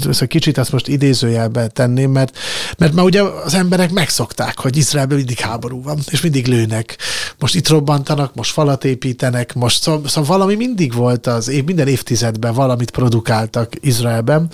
ezt 0.09 0.21
a 0.21 0.27
kicsit 0.27 0.57
ezt 0.57 0.71
most 0.71 0.87
idézőjelbe 0.87 1.67
tenném, 1.67 2.11
mert, 2.11 2.37
mert 2.77 2.93
már 2.93 3.05
ugye 3.05 3.21
az 3.21 3.53
emberek 3.53 3.91
megszokták, 3.91 4.59
hogy 4.59 4.77
Izraelben 4.77 5.17
mindig 5.17 5.39
háború 5.39 5.83
van, 5.83 5.99
és 6.09 6.21
mindig 6.21 6.47
lőnek. 6.47 6.97
Most 7.39 7.55
itt 7.55 7.67
robbantanak, 7.67 8.35
most 8.35 8.51
falat 8.51 8.83
építenek, 8.85 9.53
most 9.53 9.81
szóval, 9.81 10.07
szóval 10.07 10.37
valami 10.37 10.55
mindig 10.55 10.93
volt 10.93 11.27
az 11.27 11.47
év, 11.47 11.63
minden 11.63 11.87
évtizedben 11.87 12.53
valamit 12.53 12.91
produkáltak 12.91 13.73
Izraelben. 13.81 14.51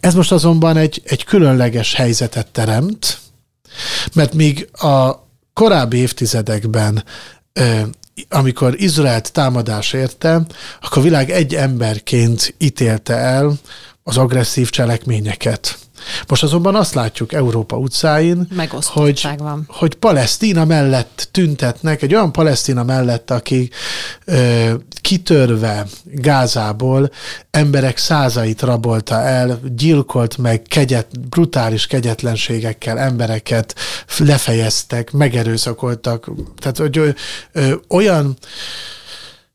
Ez 0.00 0.14
most 0.14 0.32
azonban 0.32 0.76
egy, 0.76 1.02
egy 1.04 1.24
különleges 1.24 1.94
helyzetet 1.94 2.46
teremt, 2.46 3.18
mert 4.12 4.34
míg 4.34 4.68
a 4.72 5.24
korábbi 5.52 5.96
évtizedekben 5.96 7.04
amikor 8.28 8.74
Izraelt 8.76 9.32
támadás 9.32 9.92
érte, 9.92 10.46
akkor 10.80 10.98
a 10.98 11.00
világ 11.00 11.30
egy 11.30 11.54
emberként 11.54 12.54
ítélte 12.58 13.14
el 13.14 13.58
az 14.08 14.16
agresszív 14.16 14.70
cselekményeket. 14.70 15.78
Most 16.26 16.42
azonban 16.42 16.74
azt 16.74 16.94
látjuk 16.94 17.32
Európa 17.32 17.76
utcáin, 17.76 18.48
hogy, 18.86 19.28
van. 19.38 19.64
hogy 19.68 19.94
Palesztina 19.94 20.64
mellett 20.64 21.28
tüntetnek, 21.30 22.02
egy 22.02 22.14
olyan 22.14 22.32
Palesztina 22.32 22.82
mellett, 22.84 23.30
aki 23.30 23.70
ö, 24.24 24.72
kitörve 25.00 25.86
Gázából 26.04 27.10
emberek 27.50 27.96
százait 27.96 28.62
rabolta 28.62 29.20
el, 29.20 29.60
gyilkolt 29.76 30.38
meg 30.38 30.62
kegyet, 30.62 31.28
brutális 31.28 31.86
kegyetlenségekkel 31.86 32.98
embereket 32.98 33.74
lefejeztek, 34.18 35.12
megerőszakoltak. 35.12 36.30
Tehát 36.58 36.78
hogy 36.78 36.98
ö, 36.98 37.08
ö, 37.52 37.74
olyan 37.88 38.36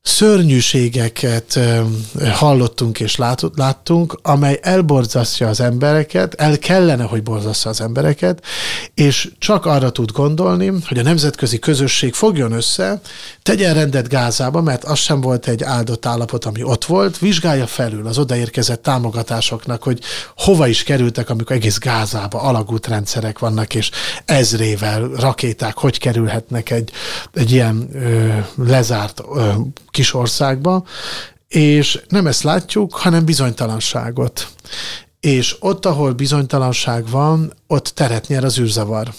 szörnyűségeket 0.01 1.60
hallottunk 2.31 3.00
és 3.00 3.15
láttunk, 3.55 4.20
amely 4.22 4.60
elborzasztja 4.62 5.48
az 5.48 5.60
embereket, 5.60 6.34
el 6.34 6.58
kellene, 6.58 7.03
hogy 7.03 7.24
borzasztja 7.24 7.70
az 7.70 7.81
embereket, 7.81 8.43
és 8.93 9.31
csak 9.38 9.65
arra 9.65 9.89
tud 9.89 10.12
gondolni, 10.12 10.72
hogy 10.88 10.98
a 10.98 11.01
nemzetközi 11.03 11.60
közösség 11.60 12.13
fogjon 12.13 12.51
össze, 12.51 13.01
tegyen 13.41 13.74
rendet 13.74 14.08
Gázába, 14.08 14.62
mert 14.62 14.84
az 14.84 15.00
sem 15.00 15.22
volt 15.22 15.48
egy 15.48 15.63
áldott 15.63 16.05
állapot, 16.05 16.46
ami 16.46 16.63
ott 16.63 16.86
volt, 16.86 17.17
vizsgálja 17.17 17.67
felül 17.67 18.08
az 18.08 18.17
odaérkezett 18.17 18.84
támogatásoknak, 18.84 19.84
hogy 19.84 20.00
hova 20.36 20.67
is 20.67 20.84
kerültek, 20.84 21.29
amikor 21.29 21.55
egész 21.55 21.77
Gázába 21.77 22.41
alagútrendszerek 22.41 23.39
vannak, 23.39 23.75
és 23.75 23.91
ezrével 24.25 25.08
rakéták 25.08 25.77
hogy 25.77 26.00
kerülhetnek 26.00 26.70
egy, 26.70 26.91
egy 27.34 27.51
ilyen 27.51 27.89
ö, 27.93 28.27
lezárt 28.65 29.22
ö, 29.36 29.51
kis 29.92 30.14
országba, 30.14 30.86
és 31.48 32.02
nem 32.08 32.28
ezt 32.28 32.44
látjuk, 32.44 32.94
hanem 32.94 33.26
bizonytalanságot. 33.26 34.48
És 35.20 35.56
ott, 35.60 35.86
ahol 35.86 36.14
bizonytalanság 36.14 37.10
van, 37.10 37.54
ott 37.68 37.88
teret 37.88 38.28
nyer 38.28 38.44
az 38.44 38.60
űrzavar. 38.60 39.14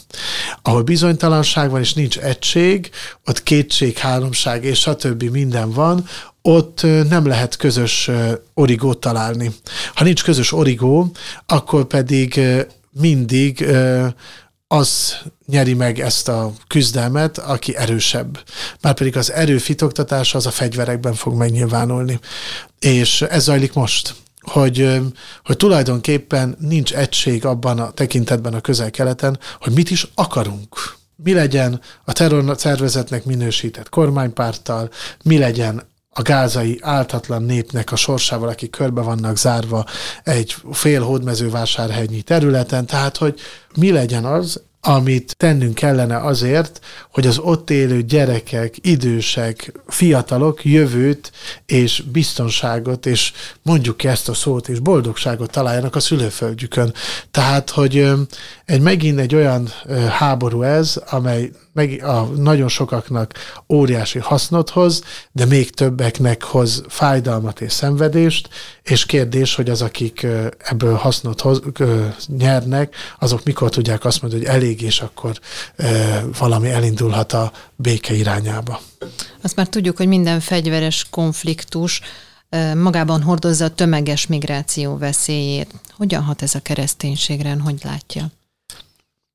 Ahol 0.62 0.82
bizonytalanság 0.82 1.70
van, 1.70 1.80
és 1.80 1.94
nincs 1.94 2.18
egység, 2.18 2.90
ott 3.26 3.42
kétség, 3.42 3.96
háromság, 3.98 4.64
és 4.64 4.78
stb. 4.78 5.22
minden 5.22 5.70
van, 5.70 6.06
ott 6.42 6.82
nem 7.08 7.26
lehet 7.26 7.56
közös 7.56 8.10
origót 8.54 8.98
találni. 8.98 9.50
Ha 9.94 10.04
nincs 10.04 10.22
közös 10.22 10.52
origó, 10.52 11.10
akkor 11.46 11.84
pedig 11.84 12.40
mindig 12.90 13.66
az 14.72 15.16
nyeri 15.46 15.74
meg 15.74 16.00
ezt 16.00 16.28
a 16.28 16.52
küzdelmet, 16.66 17.38
aki 17.38 17.76
erősebb. 17.76 18.44
Márpedig 18.80 19.16
az 19.16 19.32
erő 19.32 19.58
fitoktatása 19.58 20.38
az 20.38 20.46
a 20.46 20.50
fegyverekben 20.50 21.14
fog 21.14 21.34
megnyilvánulni. 21.34 22.20
És 22.78 23.22
ez 23.22 23.42
zajlik 23.42 23.72
most 23.72 24.14
hogy, 24.40 25.00
hogy 25.44 25.56
tulajdonképpen 25.56 26.56
nincs 26.58 26.94
egység 26.94 27.44
abban 27.44 27.78
a 27.78 27.90
tekintetben 27.90 28.54
a 28.54 28.60
közel-keleten, 28.60 29.38
hogy 29.60 29.72
mit 29.72 29.90
is 29.90 30.06
akarunk 30.14 31.00
mi 31.24 31.32
legyen 31.32 31.80
a 32.04 32.12
terror 32.12 32.54
szervezetnek 32.58 33.24
minősített 33.24 33.88
kormánypárttal, 33.88 34.90
mi 35.22 35.38
legyen 35.38 35.82
a 36.14 36.22
gázai 36.22 36.78
áltatlan 36.80 37.42
népnek 37.42 37.92
a 37.92 37.96
sorsával, 37.96 38.48
akik 38.48 38.70
körbe 38.70 39.00
vannak 39.00 39.36
zárva 39.36 39.84
egy 40.24 40.54
fél 40.72 41.02
hódmezővásárhegyi 41.02 42.22
területen, 42.22 42.86
tehát 42.86 43.16
hogy 43.16 43.40
mi 43.74 43.90
legyen 43.90 44.24
az, 44.24 44.62
amit 44.84 45.36
tennünk 45.36 45.74
kellene 45.74 46.16
azért, 46.16 46.80
hogy 47.12 47.26
az 47.26 47.38
ott 47.38 47.70
élő 47.70 48.02
gyerekek, 48.02 48.74
idősek, 48.80 49.72
fiatalok 49.86 50.64
jövőt 50.64 51.32
és 51.66 52.02
biztonságot, 52.12 53.06
és 53.06 53.32
mondjuk 53.62 53.96
ki 53.96 54.08
ezt 54.08 54.28
a 54.28 54.34
szót, 54.34 54.68
és 54.68 54.78
boldogságot 54.78 55.50
találjanak 55.50 55.96
a 55.96 56.00
szülőföldjükön. 56.00 56.94
Tehát, 57.30 57.70
hogy 57.70 58.10
egy 58.64 58.80
megint 58.80 59.18
egy 59.18 59.34
olyan 59.34 59.68
háború 60.18 60.62
ez, 60.62 60.96
amely 61.10 61.50
meg 61.72 62.02
a 62.04 62.20
nagyon 62.22 62.68
sokaknak 62.68 63.32
óriási 63.68 64.18
hasznot 64.18 64.70
hoz, 64.70 65.02
de 65.32 65.44
még 65.44 65.70
többeknek 65.70 66.42
hoz 66.42 66.82
fájdalmat 66.88 67.60
és 67.60 67.72
szenvedést, 67.72 68.48
és 68.82 69.06
kérdés, 69.06 69.54
hogy 69.54 69.70
az, 69.70 69.82
akik 69.82 70.26
ebből 70.58 70.94
hasznot 70.94 71.40
hoz, 71.40 71.60
nyernek, 72.26 72.94
azok 73.18 73.44
mikor 73.44 73.70
tudják 73.70 74.04
azt 74.04 74.22
mondani, 74.22 74.44
hogy 74.44 74.54
elég, 74.54 74.82
és 74.82 75.00
akkor 75.00 75.38
valami 76.38 76.70
elindulhat 76.70 77.32
a 77.32 77.52
béke 77.76 78.14
irányába. 78.14 78.80
Azt 79.42 79.56
már 79.56 79.68
tudjuk, 79.68 79.96
hogy 79.96 80.08
minden 80.08 80.40
fegyveres 80.40 81.06
konfliktus 81.10 82.00
magában 82.74 83.22
hordozza 83.22 83.64
a 83.64 83.74
tömeges 83.74 84.26
migráció 84.26 84.98
veszélyét. 84.98 85.74
Hogyan 85.96 86.22
hat 86.22 86.42
ez 86.42 86.54
a 86.54 86.60
kereszténységre, 86.60 87.56
hogy 87.64 87.80
látja? 87.84 88.30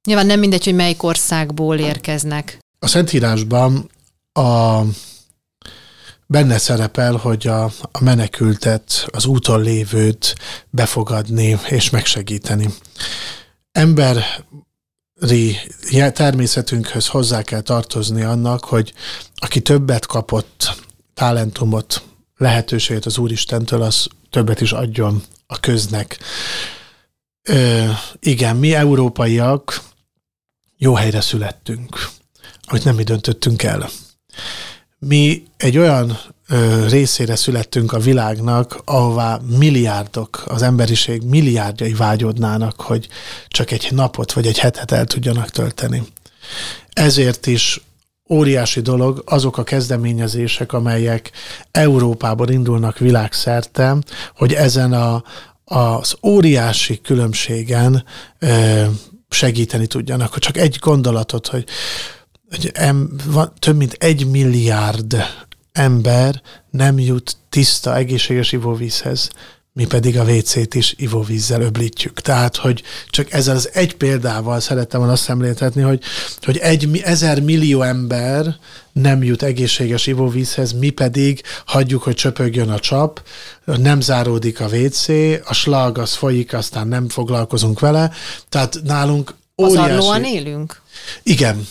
Nyilván 0.07 0.25
nem 0.25 0.39
mindegy, 0.39 0.63
hogy 0.63 0.75
melyik 0.75 1.03
országból 1.03 1.77
érkeznek. 1.77 2.59
A 2.79 2.87
Szentírásban 2.87 3.89
a 4.33 4.81
benne 6.27 6.57
szerepel, 6.57 7.15
hogy 7.15 7.47
a, 7.47 7.63
a 7.91 8.03
menekültet, 8.03 9.07
az 9.11 9.25
úton 9.25 9.61
lévőt 9.61 10.35
befogadni 10.69 11.59
és 11.69 11.89
megsegíteni. 11.89 12.69
Emberi 13.71 15.55
természetünkhöz 16.13 17.07
hozzá 17.07 17.41
kell 17.41 17.61
tartozni 17.61 18.21
annak, 18.21 18.65
hogy 18.65 18.93
aki 19.35 19.61
többet 19.61 20.05
kapott, 20.05 20.75
talentumot, 21.13 22.03
lehetőséget 22.37 23.05
az 23.05 23.17
Úristentől, 23.17 23.81
az 23.81 24.07
többet 24.29 24.61
is 24.61 24.71
adjon 24.71 25.23
a 25.47 25.59
köznek. 25.59 26.19
Ö, 27.43 27.85
igen, 28.19 28.55
mi 28.55 28.73
európaiak 28.73 29.85
jó 30.77 30.93
helyre 30.93 31.21
születtünk, 31.21 32.09
amit 32.65 32.83
nem 32.83 32.95
mi 32.95 33.03
döntöttünk 33.03 33.63
el. 33.63 33.89
Mi 34.99 35.43
egy 35.57 35.77
olyan 35.77 36.19
ö, 36.47 36.87
részére 36.87 37.35
születtünk 37.35 37.93
a 37.93 37.99
világnak, 37.99 38.81
ahová 38.85 39.39
milliárdok, 39.57 40.43
az 40.47 40.61
emberiség 40.61 41.21
milliárdjai 41.21 41.93
vágyodnának, 41.93 42.81
hogy 42.81 43.07
csak 43.47 43.71
egy 43.71 43.87
napot 43.91 44.33
vagy 44.33 44.47
egy 44.47 44.59
hetet 44.59 44.91
el 44.91 45.05
tudjanak 45.05 45.49
tölteni. 45.49 46.03
Ezért 46.93 47.45
is 47.45 47.81
óriási 48.29 48.81
dolog 48.81 49.23
azok 49.25 49.57
a 49.57 49.63
kezdeményezések, 49.63 50.73
amelyek 50.73 51.31
Európában 51.71 52.51
indulnak 52.51 52.97
világszerte, 52.97 53.97
hogy 54.35 54.53
ezen 54.53 54.93
a, 54.93 55.23
az 55.63 56.15
óriási 56.23 57.01
különbségen 57.01 58.03
ö, 58.39 58.85
segíteni 59.29 59.87
tudjanak. 59.87 60.33
Hogy 60.33 60.41
csak 60.41 60.57
egy 60.57 60.77
gondolatot, 60.79 61.47
hogy, 61.47 61.65
hogy 62.49 62.71
em, 62.73 63.09
van, 63.25 63.53
több 63.59 63.75
mint 63.75 63.93
egy 63.93 64.27
milliárd 64.27 65.17
ember 65.71 66.41
nem 66.69 66.99
jut 66.99 67.37
tiszta, 67.49 67.95
egészséges 67.95 68.51
ivóvízhez, 68.51 69.29
mi 69.77 69.85
pedig 69.85 70.19
a 70.19 70.23
WC-t 70.23 70.75
is 70.75 70.93
ivóvízzel 70.97 71.61
öblítjük. 71.61 72.21
Tehát, 72.21 72.55
hogy 72.55 72.83
csak 73.09 73.31
ezzel 73.31 73.55
az 73.55 73.69
egy 73.73 73.95
példával 73.95 74.59
szerettem 74.59 74.99
volna 74.99 75.13
azt 75.13 75.23
szemléltetni, 75.23 75.81
hogy, 75.81 76.01
hogy 76.41 76.57
egy 76.57 77.01
ezer 77.03 77.41
millió 77.41 77.81
ember 77.81 78.55
nem 78.91 79.23
jut 79.23 79.43
egészséges 79.43 80.07
ivóvízhez, 80.07 80.71
mi 80.71 80.89
pedig 80.89 81.41
hagyjuk, 81.65 82.03
hogy 82.03 82.15
csöpögjön 82.15 82.69
a 82.69 82.79
csap, 82.79 83.21
nem 83.65 84.01
záródik 84.01 84.59
a 84.59 84.67
WC, 84.67 85.07
a 85.45 85.53
slag 85.53 85.97
az 85.97 86.13
folyik, 86.13 86.53
aztán 86.53 86.87
nem 86.87 87.09
foglalkozunk 87.09 87.79
vele. 87.79 88.11
Tehát 88.49 88.79
nálunk 88.83 89.35
óriási... 89.57 90.33
élünk? 90.33 90.81
Igen, 91.23 91.67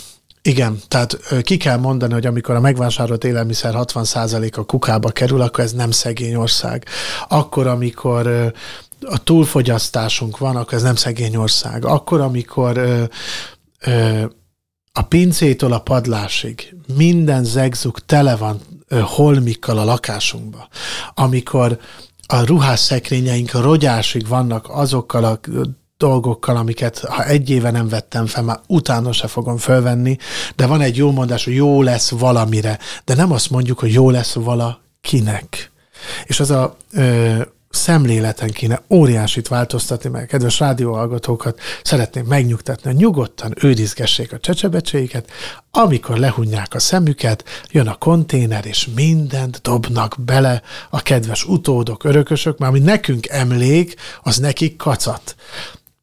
igen, 0.46 0.78
tehát 0.88 1.18
ki 1.42 1.56
kell 1.56 1.76
mondani, 1.76 2.12
hogy 2.12 2.26
amikor 2.26 2.54
a 2.54 2.60
megvásárolt 2.60 3.24
élelmiszer 3.24 3.74
60%-a 3.76 4.64
kukába 4.64 5.10
kerül, 5.10 5.40
akkor 5.40 5.64
ez 5.64 5.72
nem 5.72 5.90
szegény 5.90 6.34
ország. 6.34 6.86
Akkor, 7.28 7.66
amikor 7.66 8.52
a 9.00 9.22
túlfogyasztásunk 9.22 10.38
van, 10.38 10.56
akkor 10.56 10.74
ez 10.74 10.82
nem 10.82 10.94
szegény 10.94 11.36
ország. 11.36 11.84
Akkor, 11.84 12.20
amikor 12.20 12.78
a 14.92 15.02
pincétől 15.02 15.72
a 15.72 15.80
padlásig 15.80 16.74
minden 16.94 17.44
zegzug 17.44 17.98
tele 17.98 18.36
van 18.36 18.60
holmikkal 19.00 19.78
a 19.78 19.84
lakásunkba, 19.84 20.68
amikor 21.14 21.78
a 22.26 22.44
ruhásszekrényeink 22.44 23.54
a 23.54 23.60
rogyásig 23.60 24.28
vannak 24.28 24.66
azokkal 24.68 25.24
a 25.24 25.40
dolgokkal, 25.98 26.56
amiket 26.56 26.98
ha 26.98 27.24
egy 27.24 27.50
éve 27.50 27.70
nem 27.70 27.88
vettem 27.88 28.26
fel, 28.26 28.42
már 28.42 28.60
utána 28.66 29.12
se 29.12 29.26
fogom 29.26 29.56
fölvenni, 29.56 30.18
de 30.56 30.66
van 30.66 30.80
egy 30.80 30.96
jó 30.96 31.10
mondás, 31.10 31.44
hogy 31.44 31.54
jó 31.54 31.82
lesz 31.82 32.10
valamire, 32.10 32.78
de 33.04 33.14
nem 33.14 33.32
azt 33.32 33.50
mondjuk, 33.50 33.78
hogy 33.78 33.92
jó 33.92 34.10
lesz 34.10 34.32
valakinek. 34.32 35.70
És 36.24 36.40
az 36.40 36.50
a 36.50 36.76
ö, 36.92 37.40
szemléleten 37.76 38.50
kéne 38.50 38.82
óriásit 38.90 39.48
változtatni, 39.48 40.08
mert 40.08 40.26
kedves 40.26 40.58
rádióhallgatókat 40.58 41.60
szeretném 41.82 42.24
megnyugtatni, 42.26 42.90
hogy 42.90 43.00
nyugodtan 43.00 43.54
őrizgessék 43.60 44.32
a 44.32 44.38
csecsebecséiket, 44.38 45.30
amikor 45.70 46.18
lehunják 46.18 46.74
a 46.74 46.78
szemüket, 46.78 47.44
jön 47.70 47.86
a 47.86 47.94
konténer, 47.94 48.66
és 48.66 48.88
mindent 48.94 49.60
dobnak 49.62 50.16
bele 50.18 50.62
a 50.90 51.02
kedves 51.02 51.44
utódok, 51.44 52.04
örökösök, 52.04 52.58
mert 52.58 52.72
ami 52.72 52.80
nekünk 52.80 53.26
emlék, 53.28 53.94
az 54.22 54.36
nekik 54.36 54.76
kacat 54.76 55.36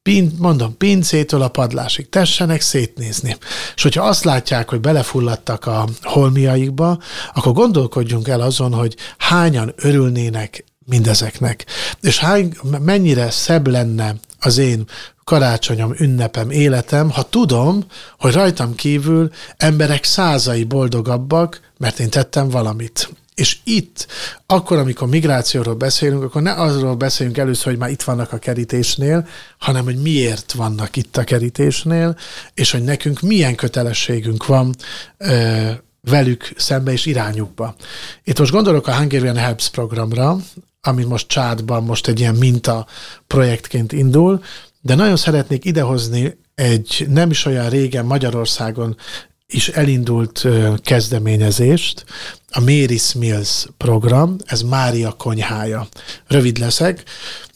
pin, 0.04 0.32
mondom, 0.38 0.78
pincétől 0.78 1.42
a 1.42 1.48
padlásig 1.48 2.10
tessenek 2.10 2.62
szétnézni. 2.62 3.38
És 3.76 3.84
hogyha 3.84 4.04
azt 4.04 4.24
látják, 4.24 4.70
hogy 4.70 4.80
belefulladtak 4.80 5.66
a 5.66 5.88
holmiaikba, 6.02 7.00
akkor 7.34 7.54
gondolkodjunk 7.54 8.28
el 8.28 8.42
azon, 8.42 8.74
hogy 8.74 8.96
hányan 9.18 9.74
örülnének 9.76 10.64
mindezeknek. 10.86 11.66
És 12.02 12.20
hány, 12.20 12.58
mennyire 12.80 13.30
szebb 13.30 13.68
lenne 13.68 14.16
az 14.40 14.58
én 14.58 14.86
karácsonyom, 15.24 15.94
ünnepem, 15.98 16.50
életem, 16.50 17.10
ha 17.10 17.24
tudom, 17.24 17.84
hogy 18.20 18.34
rajtam 18.34 18.76
kívül 18.76 19.30
emberek 19.58 20.04
százai 20.04 20.64
boldogabbak, 20.64 21.60
mert 21.78 22.00
én 22.00 22.10
tettem 22.10 22.50
valamit. 22.50 23.10
És 23.36 23.58
itt, 23.64 24.08
akkor, 24.46 24.78
amikor 24.78 25.08
migrációról 25.08 25.76
beszélünk, 25.76 26.24
akkor 26.24 26.42
ne 26.42 26.52
azról 26.52 26.96
beszéljünk 26.96 27.38
először, 27.38 27.66
hogy 27.66 27.78
már 27.78 27.90
itt 27.90 28.02
vannak 28.02 28.32
a 28.32 28.38
kerítésnél, 28.38 29.28
hanem 29.58 29.84
hogy 29.84 30.02
miért 30.02 30.52
vannak 30.52 30.96
itt 30.96 31.18
a 31.18 31.24
kerítésnél, 31.24 32.18
és 32.54 32.72
hogy 32.72 32.84
nekünk 32.84 33.22
milyen 33.22 33.56
kötelességünk 33.56 34.46
van 34.46 34.76
ö, 35.18 35.72
velük 36.02 36.54
szembe 36.58 36.92
és 36.92 37.06
irányukba. 37.06 37.76
Itt 38.24 38.40
most 38.40 38.52
gondolok 38.52 38.88
a 38.88 38.96
Hungarian 38.96 39.38
Helps 39.38 39.70
programra, 39.70 40.38
ami 40.82 41.04
most 41.04 41.28
csádban 41.28 41.84
most 41.84 42.08
egy 42.08 42.20
ilyen 42.20 42.36
minta 42.36 42.88
projektként 43.28 43.92
indul, 43.92 44.44
de 44.82 44.96
nagyon 44.96 45.18
szeretnék 45.18 45.66
idehozni 45.66 46.38
egy 46.56 47.06
nem 47.10 47.30
is 47.30 47.46
olyan 47.46 47.70
régen 47.70 48.06
Magyarországon 48.06 48.98
is 49.48 49.68
elindult 49.68 50.48
kezdeményezést, 50.84 52.06
a 52.52 52.60
Mary's 52.60 53.18
Mills 53.18 53.66
program, 53.78 54.36
ez 54.46 54.62
Mária 54.62 55.12
konyhája. 55.12 55.88
Rövid 56.28 56.58
leszek, 56.58 57.04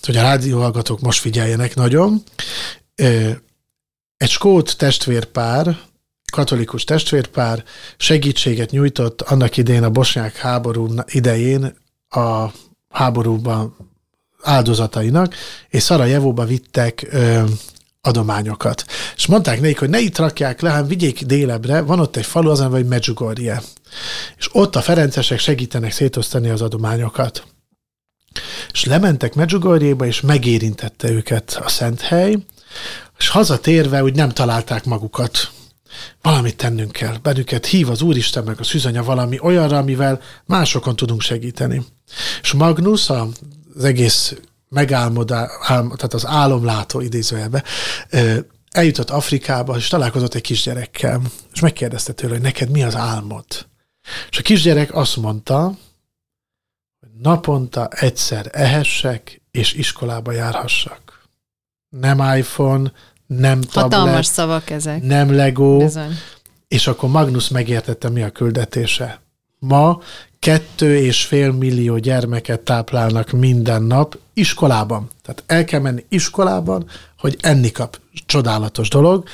hogy 0.02 0.18
a 0.18 0.22
rádióhallgatók 0.22 1.00
most 1.00 1.20
figyeljenek 1.20 1.76
nagyon. 1.76 2.24
Egy 4.18 4.30
skót 4.30 4.78
testvérpár, 4.78 5.78
katolikus 6.32 6.84
testvérpár 6.84 7.64
segítséget 7.98 8.72
nyújtott 8.72 9.22
annak 9.22 9.58
idején 9.58 9.84
a 9.84 9.90
bosnyák 9.90 10.36
háború 10.36 10.94
idején 11.06 11.76
a 12.10 12.46
háborúban 12.90 13.76
áldozatainak, 14.42 15.36
és 15.70 15.84
Szarajevóba 15.84 16.46
vittek 16.46 17.08
adományokat. 18.08 18.86
És 19.16 19.26
mondták 19.26 19.62
nekik, 19.62 19.80
hogy 19.80 19.90
ne 19.90 20.00
itt 20.00 20.18
rakják 20.18 20.62
le, 20.62 20.70
hanem 20.70 20.88
vigyék 20.88 21.26
délebre, 21.26 21.82
van 21.82 22.00
ott 22.00 22.16
egy 22.16 22.26
falu, 22.26 22.50
az 22.50 22.68
vagy 22.70 22.86
Medjugorje. 22.86 23.62
És 24.38 24.50
ott 24.52 24.76
a 24.76 24.82
ferencesek 24.82 25.40
segítenek 25.40 25.92
szétosztani 25.92 26.50
az 26.50 26.62
adományokat. 26.62 27.44
És 28.72 28.86
lementek 28.86 29.36
Medjugorjéba, 29.36 30.06
és 30.06 30.22
megérintette 30.22 31.10
őket 31.10 31.60
a 31.64 31.70
szent 31.70 32.02
hely, 32.02 32.38
és 33.18 33.28
hazatérve 33.28 34.04
úgy 34.04 34.16
nem 34.16 34.30
találták 34.30 34.86
magukat. 34.86 35.52
valamit 36.22 36.58
tennünk 36.58 36.92
kell. 36.92 37.18
Bennünket 37.22 37.66
hív 37.66 37.90
az 37.90 38.02
Úristen 38.02 38.44
meg 38.44 38.60
a 38.60 38.64
szűzanya 38.64 39.04
valami 39.04 39.40
olyanra, 39.42 39.78
amivel 39.78 40.22
másokon 40.46 40.96
tudunk 40.96 41.22
segíteni. 41.22 41.86
És 42.42 42.54
Magnus, 42.54 43.10
az 43.10 43.84
egész 43.84 44.36
megálmodás, 44.70 45.50
tehát 45.68 46.14
az 46.14 46.26
álomlátó 46.26 47.02
idézőjelbe, 47.02 47.64
eljutott 48.72 49.10
Afrikába, 49.10 49.76
és 49.76 49.88
találkozott 49.88 50.34
egy 50.34 50.42
kisgyerekkel, 50.42 51.22
és 51.54 51.60
megkérdezte 51.60 52.14
tőle, 52.14 52.34
hogy 52.34 52.42
neked 52.42 52.70
mi 52.70 52.84
az 52.84 52.96
álmod? 52.96 53.46
És 54.30 54.38
a 54.38 54.42
kisgyerek 54.42 54.96
azt 54.96 55.18
mondta, 55.18 55.64
hogy 57.00 57.10
naponta 57.22 57.88
egyszer 57.88 58.50
ehessek, 58.52 59.42
és 59.52 59.74
iskolába 59.74 60.32
járhassak. 60.32 61.28
Nem 61.90 62.38
iPhone, 62.38 62.92
nem 63.28 63.62
tablet, 63.62 63.94
Hatalmas 63.94 64.26
szavak 64.26 64.70
ezek. 64.70 65.02
nem 65.02 65.36
Lego. 65.36 65.78
Bizony. 65.78 66.14
És 66.68 66.88
akkor 66.88 67.10
Magnus 67.10 67.48
megértette, 67.48 68.10
mi 68.10 68.24
a 68.24 68.30
küldetése. 68.30 69.22
Ma 69.60 70.02
kettő 70.40 70.98
és 70.98 71.26
fél 71.26 71.52
millió 71.52 71.98
gyermeket 71.98 72.60
táplálnak 72.60 73.32
minden 73.32 73.84
nap 73.84 74.18
iskolában. 74.34 75.08
Tehát 75.22 75.44
el 75.46 75.64
kell 75.64 75.80
menni 75.80 76.06
iskolában, 76.10 76.90
hogy 77.18 77.38
enni 77.42 77.72
kap. 77.72 78.00
Csodálatos 78.26 78.90
dolog. 78.90 79.28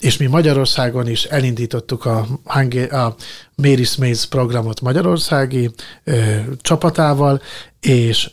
És 0.00 0.16
mi 0.16 0.26
Magyarországon 0.26 1.08
is 1.08 1.24
elindítottuk 1.24 2.04
a, 2.04 2.26
a 2.90 3.14
Mary 3.54 3.84
Smays 3.84 4.26
programot 4.26 4.80
magyarországi 4.80 5.70
ö, 6.04 6.36
csapatával, 6.60 7.42
és 7.80 8.30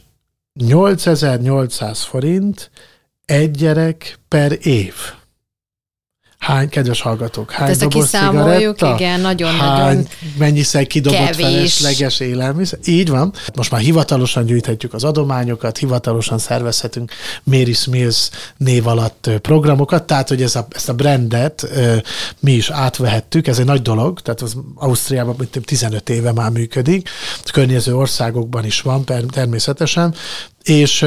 8800 0.53 2.01
forint 2.01 2.71
egy 3.25 3.51
gyerek 3.51 4.19
per 4.27 4.57
év. 4.61 4.93
Hány, 6.45 6.69
kedves 6.69 7.01
hallgatók, 7.01 7.51
hány 7.51 7.69
Ezt 7.69 7.79
doboz 7.79 8.09
cigaretta? 8.09 8.93
igen, 8.95 9.19
nagyon-nagyon 9.19 10.07
mennyiszer 10.37 10.87
kidobott 10.87 11.19
kevés. 11.19 11.45
felesleges 11.45 12.19
élelmiszer? 12.19 12.79
Így 12.85 13.09
van. 13.09 13.33
Most 13.55 13.71
már 13.71 13.81
hivatalosan 13.81 14.45
gyűjthetjük 14.45 14.93
az 14.93 15.03
adományokat, 15.03 15.77
hivatalosan 15.77 16.37
szervezhetünk 16.37 17.11
Mary 17.43 17.73
Smith 17.73 18.17
név 18.57 18.87
alatt 18.87 19.29
programokat, 19.41 20.03
tehát, 20.03 20.29
hogy 20.29 20.41
ez 20.41 20.55
a, 20.55 20.67
ezt 20.69 20.89
a 20.89 20.93
brandet 20.93 21.67
mi 22.39 22.51
is 22.51 22.69
átvehettük, 22.69 23.47
ez 23.47 23.59
egy 23.59 23.65
nagy 23.65 23.81
dolog, 23.81 24.21
tehát 24.21 24.41
az 24.41 24.55
Ausztriában 24.75 25.35
15 25.65 26.09
éve 26.09 26.31
már 26.31 26.51
működik, 26.51 27.09
a 27.45 27.51
környező 27.51 27.95
országokban 27.95 28.65
is 28.65 28.81
van 28.81 29.05
természetesen, 29.31 30.15
és 30.65 31.05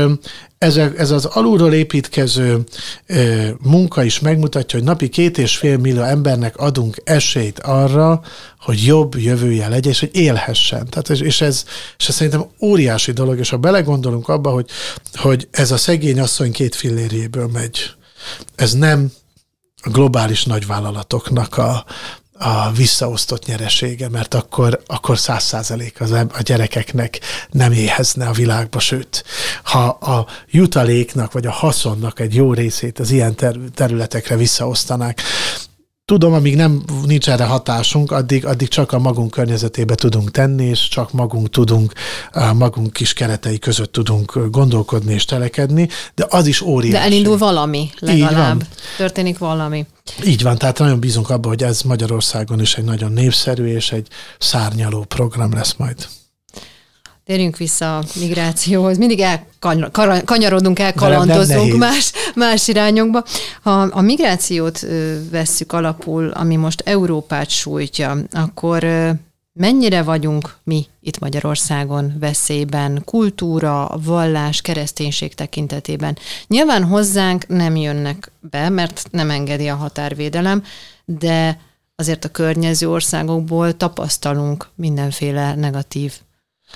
ez, 0.59 0.77
ez 0.77 1.11
az 1.11 1.25
alulról 1.25 1.73
építkező 1.73 2.64
munka 3.62 4.03
is 4.03 4.21
megmutatja, 4.21 4.79
hogy 4.79 4.88
napi 4.88 5.09
két 5.09 5.38
és 5.38 5.57
fél 5.57 5.77
millió 5.77 6.03
embernek 6.03 6.57
adunk 6.57 6.97
esélyt 7.05 7.59
arra, 7.59 8.21
hogy 8.61 8.85
jobb 8.85 9.16
jövője 9.16 9.68
legyen, 9.68 9.92
és 9.92 10.01
hogy 10.01 10.11
élhessen. 10.12 10.87
Tehát, 10.90 11.09
és, 11.09 11.40
ez, 11.40 11.64
és 11.99 12.09
ez 12.09 12.14
szerintem 12.14 12.47
óriási 12.61 13.12
dolog, 13.12 13.38
és 13.38 13.51
ha 13.51 13.57
belegondolunk 13.57 14.29
abba, 14.29 14.51
hogy, 14.51 14.71
hogy 15.14 15.49
ez 15.51 15.71
a 15.71 15.77
szegény 15.77 16.21
asszony 16.21 16.53
két 16.53 16.75
fillérjéből 16.75 17.47
megy, 17.53 17.90
ez 18.57 18.73
nem 18.73 19.12
a 19.83 19.90
globális 19.90 20.44
nagyvállalatoknak 20.44 21.57
a, 21.57 21.85
a 22.38 22.72
visszaosztott 22.72 23.44
nyeresége, 23.46 24.09
mert 24.09 24.35
akkor, 24.35 24.83
akkor 24.87 25.18
száz 25.18 25.44
százalék 25.44 26.01
az 26.01 26.11
a 26.11 26.42
gyerekeknek 26.42 27.20
nem 27.51 27.72
éhezne 27.72 28.27
a 28.27 28.33
világba, 28.33 28.79
sőt, 28.79 29.24
ha 29.62 29.87
a 29.88 30.27
jutaléknak 30.51 31.33
vagy 31.33 31.46
a 31.46 31.53
haszonnak 31.53 32.20
egy 32.20 32.35
jó 32.35 32.53
részét 32.53 32.98
az 32.98 33.11
ilyen 33.11 33.35
területekre 33.74 34.37
visszaosztanák, 34.37 35.22
Tudom, 36.09 36.33
amíg 36.33 36.57
nem 36.57 36.83
nincs 37.07 37.29
erre 37.29 37.44
hatásunk, 37.44 38.12
addig, 38.12 38.47
addig 38.47 38.68
csak 38.68 38.92
a 38.92 38.99
magunk 38.99 39.31
környezetébe 39.31 39.94
tudunk 39.94 40.31
tenni, 40.31 40.64
és 40.64 40.88
csak 40.88 41.12
magunk 41.12 41.51
tudunk, 41.51 41.92
a 42.33 42.53
magunk 42.53 42.92
kis 42.92 43.12
keretei 43.12 43.59
között 43.59 43.92
tudunk 43.92 44.38
gondolkodni 44.51 45.12
és 45.12 45.25
telekedni, 45.25 45.88
de 46.14 46.27
az 46.29 46.47
is 46.47 46.61
óriási. 46.61 46.97
De 46.97 47.03
elindul 47.03 47.37
valami, 47.37 47.90
legalább. 47.99 48.62
Történik 48.97 49.38
valami. 49.38 49.87
Így 50.25 50.42
van, 50.42 50.59
tehát 50.59 50.79
nagyon 50.79 51.01
bízunk 51.01 51.31
abban, 51.31 51.51
hogy 51.51 51.62
ez 51.62 51.83
Magyarországon 51.83 52.61
is 52.61 52.75
egy 52.75 52.85
nagyon 52.85 53.12
népszerű 53.12 53.66
és 53.66 53.92
egy 53.92 54.07
szárnyaló 54.38 55.05
program 55.05 55.53
lesz 55.53 55.75
majd. 55.77 56.07
Térjünk 57.29 57.57
vissza 57.57 57.99
a 57.99 58.05
migrációhoz. 58.21 58.99
Mindig 58.99 59.25
elkanyarodunk, 59.61 60.79
elkalandozunk 60.79 61.77
más, 61.77 62.12
más 62.34 62.68
irányokba. 62.68 63.24
Ha 63.62 63.80
a 63.80 64.00
migrációt 64.00 64.86
vesszük 65.30 65.72
alapul, 65.72 66.28
ami 66.28 66.56
most 66.56 66.80
Európát 66.80 67.50
sújtja, 67.50 68.16
akkor 68.30 68.86
mennyire 69.52 70.02
vagyunk 70.02 70.56
mi 70.64 70.86
itt 71.00 71.18
Magyarországon 71.18 72.16
veszélyben, 72.20 73.02
kultúra, 73.04 73.90
vallás, 74.04 74.60
kereszténység 74.60 75.34
tekintetében? 75.34 76.18
Nyilván 76.46 76.84
hozzánk 76.84 77.46
nem 77.46 77.76
jönnek 77.76 78.30
be, 78.40 78.68
mert 78.68 79.08
nem 79.10 79.30
engedi 79.30 79.68
a 79.68 79.74
határvédelem, 79.74 80.62
de 81.04 81.60
azért 81.96 82.24
a 82.24 82.28
környező 82.28 82.90
országokból 82.90 83.76
tapasztalunk 83.76 84.68
mindenféle 84.74 85.54
negatív 85.54 86.12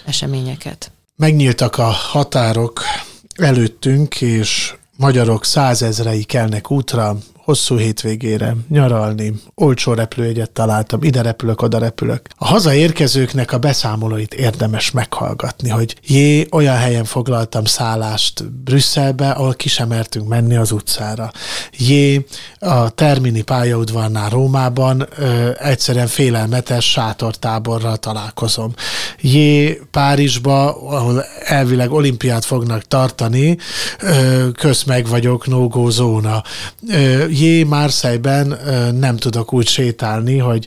eseményeket. 0.07 0.91
Megnyíltak 1.17 1.79
a 1.79 1.91
határok 1.91 2.83
előttünk, 3.35 4.21
és 4.21 4.75
magyarok 5.03 5.45
százezrei 5.45 6.25
kelnek 6.25 6.71
útra, 6.71 7.17
hosszú 7.45 7.77
hétvégére 7.77 8.57
nyaralni, 8.69 9.33
olcsó 9.55 9.93
repülőjegyet 9.93 10.51
találtam, 10.51 11.03
ide 11.03 11.23
repülök, 11.23 11.63
oda 11.63 11.79
repülök. 11.79 12.21
A 12.37 12.47
hazaérkezőknek 12.47 13.53
a 13.53 13.59
beszámolóit 13.59 14.35
érdemes 14.35 14.91
meghallgatni, 14.91 15.69
hogy 15.69 15.97
jé, 16.07 16.47
olyan 16.51 16.77
helyen 16.77 17.05
foglaltam 17.05 17.65
szállást 17.65 18.53
Brüsszelbe, 18.53 19.31
ahol 19.31 19.55
ki 19.55 19.69
sem 19.69 19.89
mertünk 19.89 20.29
menni 20.29 20.57
az 20.57 20.71
utcára. 20.73 21.31
Jé, 21.79 22.27
a 22.59 22.91
Termini 22.91 23.43
pályaudvarnál 23.43 24.31
Rómában 24.31 25.09
ö, 25.17 25.51
egyszerűen 25.59 26.07
félelmetes 26.07 26.91
sátortáborral 26.91 27.97
találkozom. 27.97 28.73
Jé, 29.21 29.81
Párizsba, 29.91 30.89
ahol 30.89 31.25
elvileg 31.45 31.93
olimpiát 31.93 32.45
fognak 32.45 32.83
tartani, 32.83 33.59
ö, 34.01 34.49
köz 34.53 34.83
meg 34.83 35.07
vagyok, 35.07 35.47
no 35.47 35.91
zóna. 35.91 36.43
Ö, 36.89 37.31
Jé, 37.43 37.63
Marseille-ben 37.63 38.59
nem 38.95 39.17
tudok 39.17 39.53
úgy 39.53 39.67
sétálni, 39.67 40.39
hogy 40.39 40.67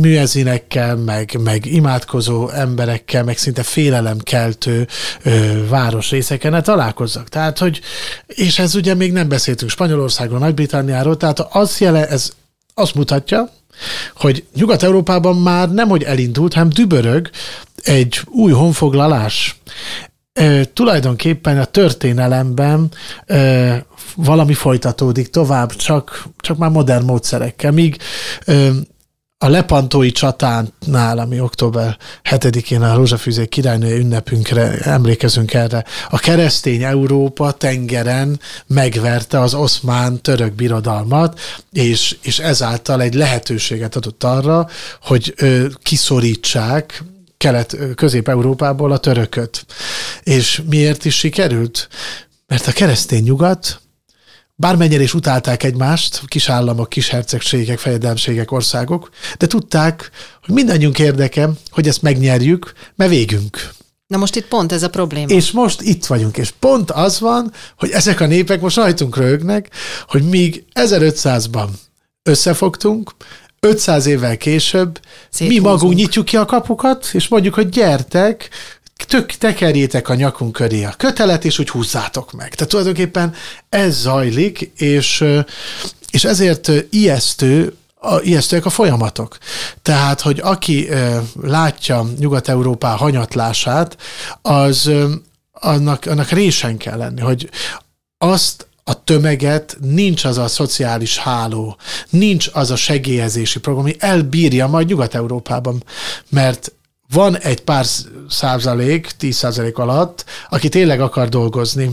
műezinekkel, 0.00 0.96
meg, 0.96 1.38
meg 1.44 1.66
imádkozó 1.66 2.48
emberekkel, 2.48 3.24
meg 3.24 3.38
szinte 3.38 3.62
félelemkeltő 3.62 4.86
városrészeken 5.68 6.62
találkozzak. 6.62 7.28
Tehát, 7.28 7.58
hogy, 7.58 7.80
és 8.26 8.58
ez 8.58 8.74
ugye 8.74 8.94
még 8.94 9.12
nem 9.12 9.28
beszéltünk 9.28 9.70
Spanyolországról, 9.70 10.38
Nagy-Britanniáról, 10.38 11.16
tehát 11.16 11.40
az 11.50 11.80
jele, 11.80 12.08
ez 12.08 12.32
azt 12.74 12.94
mutatja, 12.94 13.48
hogy 14.16 14.44
Nyugat-Európában 14.54 15.36
már 15.36 15.70
nem, 15.70 15.88
hogy 15.88 16.02
elindult, 16.02 16.52
hanem 16.52 16.68
dübörög 16.68 17.30
egy 17.82 18.20
új 18.30 18.52
honfoglalás. 18.52 19.56
E, 20.32 20.64
tulajdonképpen 20.64 21.58
a 21.58 21.64
történelemben 21.64 22.90
e, 23.26 23.84
valami 24.16 24.54
folytatódik 24.54 25.30
tovább, 25.30 25.72
csak, 25.72 26.28
csak 26.38 26.56
már 26.56 26.70
modern 26.70 27.04
módszerekkel. 27.04 27.70
Míg 27.70 27.96
e, 28.44 28.70
a 29.42 29.48
Lepantói 29.48 30.12
csatánál, 30.12 31.18
ami 31.18 31.40
október 31.40 31.96
7-én 32.30 32.82
a 32.82 32.94
Rózsafűzék 32.94 33.48
királynője 33.48 33.96
ünnepünkre 33.96 34.78
emlékezünk 34.78 35.54
erre, 35.54 35.84
a 36.10 36.18
keresztény 36.18 36.82
Európa 36.82 37.52
tengeren 37.52 38.40
megverte 38.66 39.40
az 39.40 39.54
oszmán 39.54 40.20
török 40.20 40.54
birodalmat, 40.54 41.40
és, 41.72 42.16
és 42.22 42.38
ezáltal 42.38 43.02
egy 43.02 43.14
lehetőséget 43.14 43.96
adott 43.96 44.24
arra, 44.24 44.68
hogy 45.00 45.34
ö, 45.36 45.66
kiszorítsák 45.82 47.04
kelet-közép-európából 47.42 48.92
a 48.92 48.98
törököt. 48.98 49.66
És 50.22 50.62
miért 50.68 51.04
is 51.04 51.18
sikerült? 51.18 51.88
Mert 52.46 52.66
a 52.66 52.72
keresztény 52.72 53.22
nyugat 53.22 53.80
Bármennyire 54.54 55.02
is 55.02 55.14
utálták 55.14 55.62
egymást, 55.62 56.22
kis 56.26 56.48
államok, 56.48 56.88
kis 56.88 57.08
hercegségek, 57.08 57.78
fejedelmségek, 57.78 58.50
országok, 58.50 59.10
de 59.38 59.46
tudták, 59.46 60.10
hogy 60.42 60.54
mindannyiunk 60.54 60.98
érdeke, 60.98 61.48
hogy 61.70 61.88
ezt 61.88 62.02
megnyerjük, 62.02 62.72
mert 62.94 63.10
végünk. 63.10 63.70
Na 64.06 64.16
most 64.16 64.36
itt 64.36 64.48
pont 64.48 64.72
ez 64.72 64.82
a 64.82 64.90
probléma. 64.90 65.26
És 65.28 65.50
most 65.50 65.80
itt 65.80 66.06
vagyunk, 66.06 66.36
és 66.36 66.50
pont 66.50 66.90
az 66.90 67.20
van, 67.20 67.52
hogy 67.76 67.90
ezek 67.90 68.20
a 68.20 68.26
népek 68.26 68.60
most 68.60 68.76
rajtunk 68.76 69.16
rögnek, 69.16 69.70
hogy 70.06 70.22
míg 70.22 70.64
1500-ban 70.74 71.68
összefogtunk, 72.22 73.14
500 73.66 74.06
évvel 74.06 74.36
később 74.36 75.00
mi 75.38 75.58
magunk 75.58 75.94
nyitjuk 75.94 76.24
ki 76.24 76.36
a 76.36 76.44
kapukat, 76.44 77.10
és 77.12 77.28
mondjuk, 77.28 77.54
hogy 77.54 77.68
gyertek, 77.68 78.48
tök 79.06 79.32
tekerjétek 79.32 80.08
a 80.08 80.14
nyakunk 80.14 80.52
köré 80.52 80.84
a 80.84 80.94
kötelet, 80.96 81.44
és 81.44 81.58
úgy 81.58 81.68
húzzátok 81.68 82.32
meg. 82.32 82.54
Tehát 82.54 82.70
tulajdonképpen 82.70 83.34
ez 83.68 84.00
zajlik, 84.00 84.60
és, 84.76 85.24
és 86.10 86.24
ezért 86.24 86.70
ijesztő 86.90 87.76
a, 87.94 88.20
ijesztőek 88.20 88.66
a 88.66 88.70
folyamatok. 88.70 89.38
Tehát, 89.82 90.20
hogy 90.20 90.40
aki 90.40 90.88
ö, 90.88 91.18
látja 91.42 92.06
Nyugat-Európá 92.18 92.96
hanyatlását, 92.96 93.96
az 94.42 94.86
ö, 94.86 95.12
annak, 95.52 96.06
annak 96.06 96.30
résen 96.30 96.76
kell 96.76 96.98
lenni, 96.98 97.20
hogy 97.20 97.50
azt 98.18 98.66
a 98.84 99.04
tömeget, 99.04 99.76
nincs 99.80 100.24
az 100.24 100.38
a 100.38 100.48
szociális 100.48 101.18
háló, 101.18 101.76
nincs 102.10 102.50
az 102.52 102.70
a 102.70 102.76
segélyezési 102.76 103.60
program, 103.60 103.84
ami 103.84 103.94
elbírja 103.98 104.66
majd 104.66 104.88
Nyugat-Európában, 104.88 105.84
mert 106.28 106.72
van 107.12 107.38
egy 107.38 107.60
pár 107.60 107.86
százalék, 108.28 109.06
tíz 109.06 109.36
százalék 109.36 109.78
alatt, 109.78 110.24
aki 110.48 110.68
tényleg 110.68 111.00
akar 111.00 111.28
dolgozni, 111.28 111.90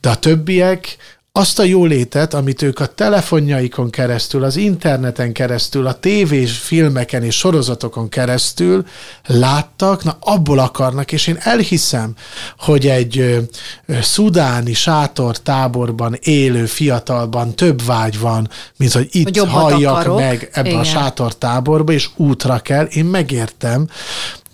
de 0.00 0.08
a 0.08 0.16
többiek 0.16 0.96
azt 1.34 1.58
a 1.58 1.62
jólétet, 1.62 2.34
amit 2.34 2.62
ők 2.62 2.80
a 2.80 2.86
telefonjaikon 2.86 3.90
keresztül, 3.90 4.44
az 4.44 4.56
interneten 4.56 5.32
keresztül, 5.32 5.86
a 5.86 5.92
tévés 5.92 6.58
filmeken 6.58 7.22
és 7.22 7.36
sorozatokon 7.36 8.08
keresztül 8.08 8.86
láttak, 9.26 10.04
na 10.04 10.16
abból 10.20 10.58
akarnak, 10.58 11.12
és 11.12 11.26
én 11.26 11.36
elhiszem, 11.40 12.14
hogy 12.58 12.86
egy 12.86 13.18
ö, 13.18 13.38
ö, 13.86 13.94
szudáni 14.00 14.72
sátor 14.72 15.38
táborban 15.38 16.18
élő 16.20 16.66
fiatalban 16.66 17.54
több 17.54 17.84
vágy 17.84 18.18
van, 18.18 18.48
mint 18.76 18.92
hogy 18.92 19.08
itt 19.10 19.38
halljak 19.38 19.96
akarok. 19.96 20.18
meg 20.18 20.50
ebbe 20.52 20.68
Igen. 20.68 20.80
a 20.80 20.84
sátor 20.84 21.34
táborba, 21.34 21.92
és 21.92 22.08
útra 22.16 22.58
kell, 22.58 22.84
én 22.84 23.04
megértem, 23.04 23.88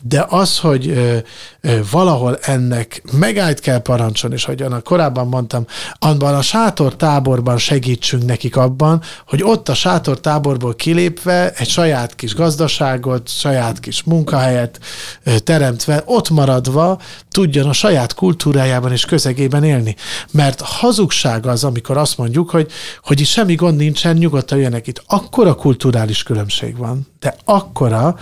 de 0.01 0.27
az, 0.29 0.59
hogy 0.59 0.89
ö, 0.89 1.17
ö, 1.61 1.79
valahol 1.91 2.39
ennek 2.43 3.03
megállt 3.13 3.61
kell 3.61 3.79
parancsolni, 3.79 4.35
és 4.37 4.45
ahogyan 4.45 4.83
korábban 4.85 5.29
mondtam, 5.29 5.67
abban 5.99 6.35
a 6.35 6.43
sátor 6.43 6.97
táborban 6.97 7.59
segítsünk 7.59 8.25
nekik 8.25 8.57
abban, 8.57 9.03
hogy 9.27 9.43
ott 9.43 9.69
a 9.69 9.75
sátor 9.75 10.21
táborból 10.21 10.75
kilépve 10.75 11.51
egy 11.51 11.69
saját 11.69 12.15
kis 12.15 12.35
gazdaságot, 12.35 13.29
saját 13.29 13.81
kis 13.81 14.03
munkahelyet 14.03 14.81
ö, 15.25 15.39
teremtve, 15.39 16.03
ott 16.05 16.31
maradva 16.31 17.01
tudjon 17.31 17.69
a 17.69 17.73
saját 17.73 18.15
kultúrájában 18.15 18.93
és 18.93 19.05
közegében 19.05 19.65
élni. 19.65 19.97
Mert 20.31 20.61
hazugság 20.61 21.47
az, 21.47 21.65
amikor 21.65 21.97
azt 21.97 22.19
mondjuk, 22.19 22.51
hogy, 22.51 22.71
hogy 23.03 23.21
itt 23.21 23.27
semmi 23.27 23.55
gond 23.55 23.77
nincsen, 23.77 24.17
nyugodtan 24.17 24.59
jönnek 24.59 24.87
itt. 24.87 25.03
Akkora 25.07 25.55
kulturális 25.55 26.23
különbség 26.23 26.77
van, 26.77 27.07
de 27.21 27.35
akkora, 27.45 28.17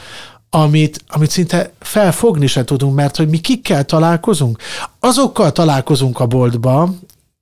amit, 0.63 1.05
amit 1.09 1.31
szinte 1.31 1.73
felfogni 1.79 2.47
se 2.47 2.65
tudunk, 2.65 2.95
mert 2.95 3.17
hogy 3.17 3.29
mi 3.29 3.39
kikkel 3.39 3.85
találkozunk. 3.85 4.59
Azokkal 5.01 5.53
találkozunk 5.53 6.21
a 6.21 6.27
boltba, 6.27 6.95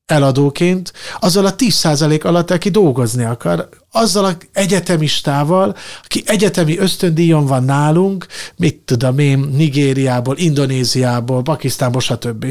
eladóként, 0.07 0.93
azzal 1.21 1.47
a 1.47 1.55
10% 1.55 2.25
alatt, 2.25 2.51
aki 2.51 2.69
dolgozni 2.69 3.25
akar, 3.25 3.69
azzal 3.91 4.25
a 4.25 4.37
egyetemistával, 4.53 5.77
aki 6.05 6.23
egyetemi 6.27 6.79
ösztöndíjon 6.79 7.47
van 7.47 7.65
nálunk, 7.65 8.27
mit 8.57 8.77
tudom 8.77 9.19
én, 9.19 9.39
Nigériából, 9.39 10.37
Indonéziából, 10.39 11.43
Pakisztánból, 11.43 12.01
stb. 12.01 12.47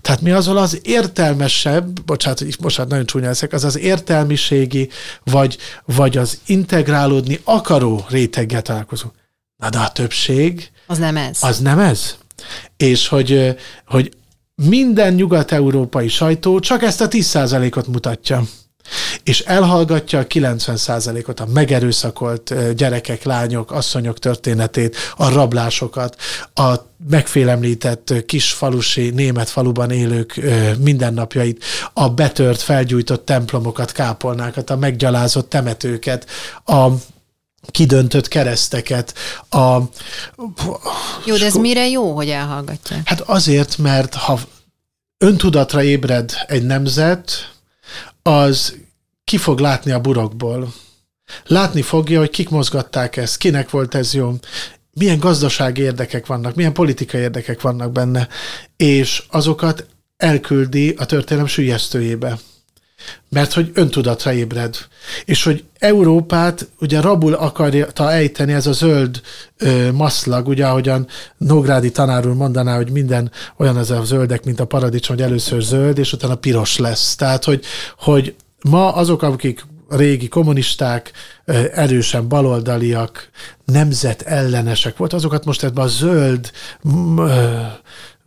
Tehát 0.00 0.20
mi 0.20 0.30
azzal 0.30 0.56
az 0.56 0.78
értelmesebb, 0.82 2.04
bocsánat, 2.04 2.44
most 2.60 2.88
nagyon 2.88 3.06
csúnya 3.06 3.28
ezek, 3.28 3.52
az 3.52 3.64
az 3.64 3.78
értelmiségi, 3.78 4.88
vagy, 5.24 5.58
vagy 5.84 6.16
az 6.16 6.38
integrálódni 6.46 7.40
akaró 7.44 8.04
réteggel 8.08 8.62
találkozunk. 8.62 9.18
Na 9.60 9.68
de 9.70 9.78
a 9.78 9.92
többség... 9.92 10.70
Az 10.86 10.98
nem 10.98 11.16
ez. 11.16 11.38
Az 11.40 11.58
nem 11.58 11.78
ez. 11.78 12.16
És 12.76 13.08
hogy, 13.08 13.56
hogy 13.86 14.12
minden 14.54 15.14
nyugat-európai 15.14 16.08
sajtó 16.08 16.60
csak 16.60 16.82
ezt 16.82 17.00
a 17.00 17.08
10%-ot 17.08 17.86
mutatja 17.86 18.42
és 19.22 19.40
elhallgatja 19.40 20.18
a 20.18 20.26
90%-ot, 20.26 21.40
a 21.40 21.46
megerőszakolt 21.46 22.74
gyerekek, 22.76 23.22
lányok, 23.22 23.72
asszonyok 23.72 24.18
történetét, 24.18 24.96
a 25.16 25.28
rablásokat, 25.28 26.16
a 26.54 26.74
megfélemlített 27.10 28.24
kisfalusi 28.26 29.10
német 29.10 29.48
faluban 29.48 29.90
élők 29.90 30.40
mindennapjait, 30.78 31.64
a 31.92 32.08
betört, 32.08 32.60
felgyújtott 32.60 33.24
templomokat, 33.24 33.92
kápolnákat, 33.92 34.70
a 34.70 34.76
meggyalázott 34.76 35.48
temetőket, 35.48 36.26
a 36.64 36.88
kidöntött 37.70 38.28
kereszteket. 38.28 39.14
A, 39.50 39.78
jó, 41.24 41.36
de 41.36 41.44
ez 41.44 41.54
mire 41.54 41.88
jó, 41.88 42.14
hogy 42.14 42.28
elhallgatja? 42.28 42.96
Hát 43.04 43.20
azért, 43.20 43.78
mert 43.78 44.14
ha 44.14 44.40
öntudatra 45.18 45.82
ébred 45.82 46.32
egy 46.46 46.62
nemzet, 46.62 47.30
az 48.22 48.76
ki 49.24 49.36
fog 49.36 49.58
látni 49.58 49.90
a 49.90 50.00
burokból. 50.00 50.72
Látni 51.44 51.82
fogja, 51.82 52.18
hogy 52.18 52.30
kik 52.30 52.48
mozgatták 52.48 53.16
ezt, 53.16 53.36
kinek 53.36 53.70
volt 53.70 53.94
ez 53.94 54.14
jó, 54.14 54.34
milyen 54.92 55.18
gazdasági 55.18 55.82
érdekek 55.82 56.26
vannak, 56.26 56.54
milyen 56.54 56.72
politikai 56.72 57.20
érdekek 57.20 57.60
vannak 57.60 57.92
benne, 57.92 58.28
és 58.76 59.22
azokat 59.30 59.86
elküldi 60.16 60.94
a 60.98 61.06
történelem 61.06 61.46
sülyeztőjébe 61.46 62.38
mert 63.28 63.52
hogy 63.52 63.70
öntudatra 63.74 64.32
ébred. 64.32 64.76
És 65.24 65.42
hogy 65.44 65.64
Európát 65.78 66.68
ugye 66.80 67.00
rabul 67.00 67.34
akarta 67.34 68.12
ejteni 68.12 68.52
ez 68.52 68.66
a 68.66 68.72
zöld 68.72 69.20
ö, 69.58 69.92
maszlag, 69.92 70.48
ugye 70.48 70.66
ahogyan 70.66 71.06
Nógrádi 71.36 71.90
tanár 71.90 72.26
úr 72.26 72.34
mondaná, 72.34 72.76
hogy 72.76 72.90
minden 72.90 73.30
olyan 73.56 73.76
az 73.76 73.90
a 73.90 74.04
zöldek, 74.04 74.44
mint 74.44 74.60
a 74.60 74.64
paradicsom, 74.64 75.16
hogy 75.16 75.24
először 75.24 75.62
zöld, 75.62 75.98
és 75.98 76.12
utána 76.12 76.34
piros 76.34 76.78
lesz. 76.78 77.14
Tehát, 77.16 77.44
hogy, 77.44 77.64
hogy 77.98 78.34
ma 78.62 78.94
azok, 78.94 79.22
akik 79.22 79.64
régi 79.88 80.28
kommunisták, 80.28 81.12
erősen 81.74 82.28
baloldaliak, 82.28 83.30
nemzetellenesek 83.64 84.96
volt, 84.96 85.12
azokat 85.12 85.44
most 85.44 85.62
ebben 85.62 85.84
a 85.84 85.88
zöld 85.88 86.50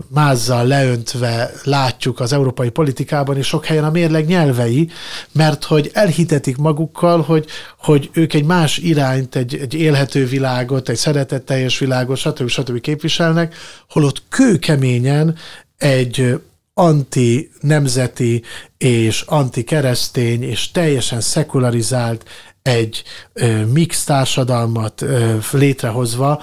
mázzal 0.10 0.68
leöntve 0.68 1.52
látjuk 1.64 2.20
az 2.20 2.34
európai 2.34 2.70
politikában, 2.70 3.38
és 3.38 3.48
sok 3.48 3.66
helyen 3.66 3.84
a 3.84 3.92
mérleg 3.92 4.26
nyelvei, 4.26 4.90
mert 5.32 5.64
hogy 5.64 5.90
elhitetik 5.94 6.58
magukkal, 6.58 7.22
hogy, 7.22 7.46
hogy 7.78 8.10
ők 8.14 8.34
egy 8.34 8.46
más 8.46 8.78
irányt, 8.78 9.36
egy, 9.36 9.56
egy 9.56 9.74
élhető 9.74 10.26
világot, 10.26 10.90
egy 10.90 10.98
szeretetteljes 10.98 11.80
világot, 11.80 12.18
stb. 12.18 12.48
stb. 12.48 12.80
képviselnek, 12.82 13.56
holott 13.90 14.22
kőkeményen 14.30 15.36
egy 15.78 16.40
anti-nemzeti 16.74 18.44
és 18.78 19.22
anti-keresztény 19.22 20.44
és 20.44 20.72
teljesen 20.72 21.22
szekularizált 21.22 22.26
egy 22.64 23.04
mix 23.74 24.04
társadalmat 24.04 25.06
létrehozva 25.52 26.42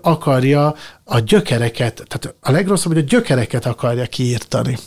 akarja 0.00 0.74
a 1.04 1.18
gyökereket, 1.18 2.02
tehát 2.08 2.36
a 2.40 2.50
legrosszabb, 2.50 2.92
hogy 2.92 3.02
a 3.02 3.06
gyökereket 3.06 3.66
akarja 3.66 4.06
kiírtani. 4.06 4.78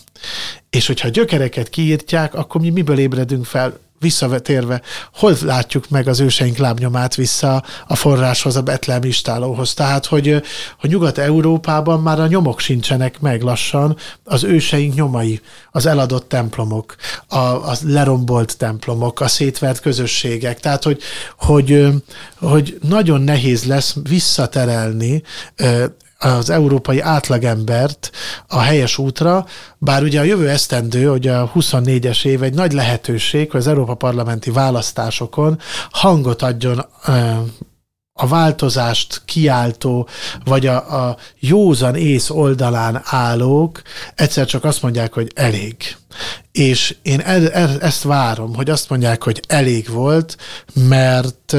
És 0.69 0.87
hogyha 0.87 1.07
a 1.07 1.11
gyökereket 1.11 1.69
kiírtják, 1.69 2.33
akkor 2.33 2.61
mi 2.61 2.69
miből 2.69 2.97
ébredünk 2.97 3.45
fel? 3.45 3.79
Visszatérve, 3.99 4.81
hol 5.13 5.35
látjuk 5.41 5.89
meg 5.89 6.07
az 6.07 6.19
őseink 6.19 6.57
lábnyomát 6.57 7.15
vissza 7.15 7.63
a 7.87 7.95
forráshoz, 7.95 8.55
a 8.55 8.61
betlemi 8.61 9.07
istálóhoz. 9.07 9.73
Tehát, 9.73 10.05
hogy, 10.05 10.41
hogy 10.79 10.89
Nyugat-Európában 10.89 12.01
már 12.01 12.19
a 12.19 12.27
nyomok 12.27 12.59
sincsenek 12.59 13.19
meg 13.19 13.41
lassan, 13.41 13.97
az 14.23 14.43
őseink 14.43 14.93
nyomai, 14.93 15.41
az 15.71 15.85
eladott 15.85 16.29
templomok, 16.29 16.95
a, 17.27 17.37
a 17.37 17.75
lerombolt 17.83 18.57
templomok, 18.57 19.19
a 19.19 19.27
szétvert 19.27 19.79
közösségek. 19.79 20.59
Tehát, 20.59 20.83
hogy, 20.83 21.01
hogy, 21.37 21.87
hogy 22.39 22.77
nagyon 22.81 23.21
nehéz 23.21 23.63
lesz 23.63 23.95
visszaterelni 24.09 25.23
az 26.23 26.49
európai 26.49 26.99
átlagembert 26.99 28.11
a 28.47 28.59
helyes 28.59 28.97
útra, 28.97 29.45
bár 29.77 30.03
ugye 30.03 30.19
a 30.19 30.23
jövő 30.23 30.49
esztendő, 30.49 31.05
hogy 31.05 31.27
a 31.27 31.51
24-es 31.55 32.25
év 32.25 32.43
egy 32.43 32.53
nagy 32.53 32.71
lehetőség, 32.73 33.51
hogy 33.51 33.59
az 33.59 33.67
Európa 33.67 33.93
Parlamenti 33.93 34.51
választásokon 34.51 35.59
hangot 35.91 36.41
adjon 36.41 36.85
a 38.13 38.27
változást 38.27 39.21
kiáltó, 39.25 40.07
vagy 40.45 40.67
a, 40.67 41.05
a 41.07 41.17
józan 41.39 41.95
ész 41.95 42.29
oldalán 42.29 43.01
állók 43.03 43.81
egyszer 44.15 44.45
csak 44.45 44.63
azt 44.63 44.81
mondják, 44.81 45.13
hogy 45.13 45.31
elég. 45.35 45.75
És 46.51 46.95
én 47.01 47.19
e, 47.19 47.31
e, 47.51 47.69
ezt 47.79 48.03
várom, 48.03 48.55
hogy 48.55 48.69
azt 48.69 48.89
mondják, 48.89 49.23
hogy 49.23 49.41
elég 49.47 49.89
volt, 49.89 50.37
mert 50.73 51.55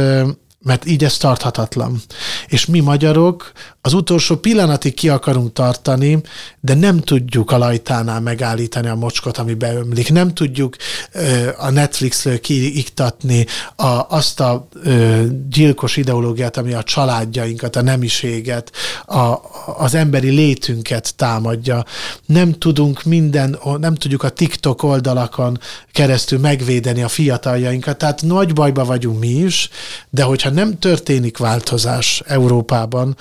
mert 0.65 0.87
így 0.87 1.05
ez 1.05 1.17
tarthatatlan. 1.17 2.03
És 2.47 2.67
mi 2.67 2.81
magyarok 2.81 3.53
az 3.81 3.93
utolsó 3.93 4.37
pillanatig 4.37 4.95
ki 4.95 5.09
akarunk 5.09 5.53
tartani, 5.53 6.21
de 6.61 6.75
nem 6.75 7.01
tudjuk 7.01 7.51
a 7.51 7.59
lajtánál 7.59 8.21
megállítani 8.21 8.89
a 8.89 8.95
mocskot, 8.95 9.39
ami 9.39 9.55
beömlik. 9.55 10.13
Nem 10.13 10.35
tudjuk 10.35 10.77
ö, 11.13 11.49
a 11.59 11.71
Netflixről 11.71 12.41
kiiktatni 12.41 13.47
a, 13.77 14.07
azt 14.09 14.41
a 14.41 14.69
ö, 14.83 15.23
gyilkos 15.51 15.97
ideológiát, 15.97 16.57
ami 16.57 16.73
a 16.73 16.83
családjainkat, 16.83 17.77
a 17.77 17.83
nemiséget, 17.83 18.71
a, 19.07 19.37
az 19.77 19.95
emberi 19.95 20.31
létünket 20.31 21.15
támadja. 21.17 21.85
Nem 22.27 22.53
tudunk 22.53 23.03
minden, 23.03 23.59
nem 23.79 23.95
tudjuk 23.95 24.23
a 24.23 24.29
TikTok 24.29 24.83
oldalakon 24.83 25.59
keresztül 25.93 26.39
megvédeni 26.39 27.03
a 27.03 27.09
fiataljainkat. 27.09 27.99
Tehát 27.99 28.23
nagy 28.23 28.53
bajba 28.53 28.85
vagyunk 28.85 29.21
mi 29.21 29.29
is, 29.29 29.71
de 30.11 30.23
hogyha 30.23 30.51
nem 30.55 30.79
történik 30.79 31.39
változás 31.39 32.23
Európában, 32.27 33.17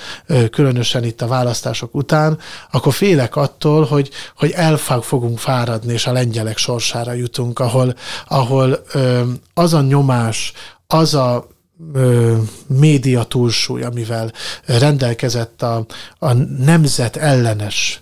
különösen 0.51 1.03
itt 1.03 1.21
a 1.21 1.27
választások 1.27 1.95
után, 1.95 2.37
akkor 2.71 2.93
félek 2.93 3.35
attól, 3.35 3.85
hogy, 3.85 4.09
hogy 4.37 4.51
elfag 4.51 5.03
fogunk 5.03 5.39
fáradni, 5.39 5.93
és 5.93 6.07
a 6.07 6.11
lengyelek 6.11 6.57
sorsára 6.57 7.13
jutunk, 7.13 7.59
ahol, 7.59 7.95
ahol 8.27 8.83
az 9.53 9.73
a 9.73 9.81
nyomás, 9.81 10.53
az 10.87 11.13
a 11.13 11.51
média 12.67 13.23
túlsúly, 13.23 13.83
amivel 13.83 14.31
rendelkezett 14.65 15.61
a, 15.61 15.85
a 16.19 16.33
nemzet 16.63 17.15
ellenes 17.15 18.01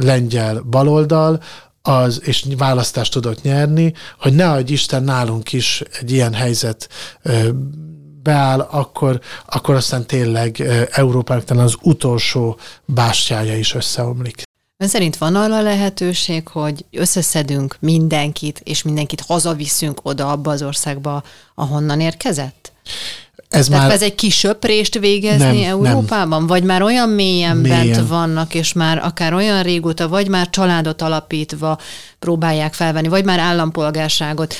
lengyel 0.00 0.60
baloldal, 0.60 1.40
az, 1.82 2.20
és 2.24 2.46
választást 2.56 3.12
tudott 3.12 3.42
nyerni, 3.42 3.94
hogy 4.18 4.34
ne 4.34 4.50
adj 4.50 4.72
Isten 4.72 5.02
nálunk 5.02 5.52
is 5.52 5.82
egy 6.00 6.12
ilyen 6.12 6.34
helyzet 6.34 6.88
beáll, 8.26 8.60
akkor, 8.60 9.20
akkor 9.46 9.74
aztán 9.74 10.06
tényleg 10.06 10.62
Európának 10.90 11.44
talán 11.44 11.64
az 11.64 11.76
utolsó 11.82 12.58
bástyája 12.84 13.56
is 13.56 13.74
összeomlik. 13.74 14.42
Ön 14.76 14.88
szerint 14.88 15.16
van 15.16 15.34
arra 15.34 15.60
lehetőség, 15.60 16.48
hogy 16.48 16.84
összeszedünk 16.90 17.76
mindenkit, 17.80 18.60
és 18.64 18.82
mindenkit 18.82 19.20
hazaviszünk 19.20 20.00
oda 20.02 20.30
abba 20.30 20.50
az 20.50 20.62
országba, 20.62 21.22
ahonnan 21.54 22.00
érkezett? 22.00 22.72
Ez 23.48 23.66
Tehát 23.66 23.82
már... 23.82 23.92
ez 23.92 24.02
egy 24.02 24.14
kis 24.14 24.38
söprést 24.38 24.98
végezni 24.98 25.60
nem, 25.60 25.70
Európában? 25.70 26.38
Nem. 26.38 26.46
Vagy 26.46 26.62
már 26.62 26.82
olyan 26.82 27.08
mélyen, 27.08 27.56
mélyen 27.56 27.86
bent 27.86 28.08
vannak, 28.08 28.54
és 28.54 28.72
már 28.72 28.98
akár 28.98 29.34
olyan 29.34 29.62
régóta, 29.62 30.08
vagy 30.08 30.28
már 30.28 30.50
családot 30.50 31.02
alapítva 31.02 31.78
próbálják 32.18 32.74
felvenni, 32.74 33.08
vagy 33.08 33.24
már 33.24 33.38
állampolgárságot 33.38 34.54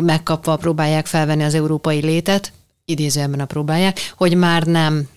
megkapva 0.00 0.56
próbálják 0.56 1.06
felvenni 1.06 1.44
az 1.44 1.54
európai 1.54 2.00
létet, 2.00 2.52
idézőjelben 2.90 3.40
a 3.40 3.44
próbálják, 3.44 4.12
hogy 4.16 4.36
már 4.36 4.62
nem 4.62 5.08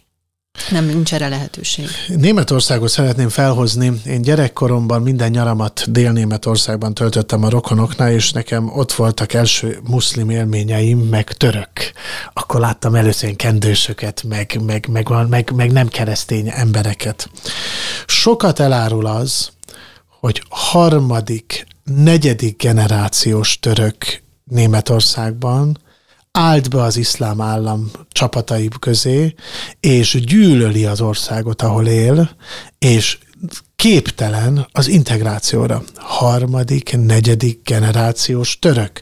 nem, 0.69 0.85
nincs 0.85 1.13
erre 1.13 1.27
lehetőség. 1.27 1.85
Németországot 2.07 2.89
szeretném 2.89 3.29
felhozni. 3.29 4.01
Én 4.05 4.21
gyerekkoromban 4.21 5.01
minden 5.01 5.29
nyaramat 5.29 5.91
Dél-Németországban 5.91 6.93
töltöttem 6.93 7.43
a 7.43 7.49
rokonoknál, 7.49 8.11
és 8.11 8.31
nekem 8.31 8.69
ott 8.69 8.91
voltak 8.91 9.33
első 9.33 9.79
muszlim 9.83 10.29
élményeim, 10.29 10.99
meg 10.99 11.31
török. 11.31 11.69
Akkor 12.33 12.59
láttam 12.59 12.95
először 12.95 13.35
kendősöket, 13.35 14.23
meg, 14.27 14.59
meg, 14.65 14.87
meg, 14.91 15.07
meg, 15.29 15.51
meg 15.55 15.71
nem 15.71 15.87
keresztény 15.87 16.49
embereket. 16.49 17.29
Sokat 18.05 18.59
elárul 18.59 19.05
az, 19.05 19.51
hogy 20.19 20.43
harmadik, 20.49 21.65
negyedik 21.83 22.61
generációs 22.61 23.59
török 23.59 24.21
Németországban 24.43 25.77
állt 26.37 26.69
be 26.69 26.81
az 26.81 26.97
iszlám 26.97 27.41
állam 27.41 27.91
csapatai 28.09 28.69
közé, 28.79 29.35
és 29.79 30.23
gyűlöli 30.25 30.85
az 30.85 31.01
országot, 31.01 31.61
ahol 31.61 31.87
él, 31.87 32.29
és 32.79 33.17
képtelen 33.75 34.67
az 34.71 34.87
integrációra. 34.87 35.83
Harmadik, 35.95 36.97
negyedik 36.97 37.59
generációs 37.63 38.59
török, 38.59 39.01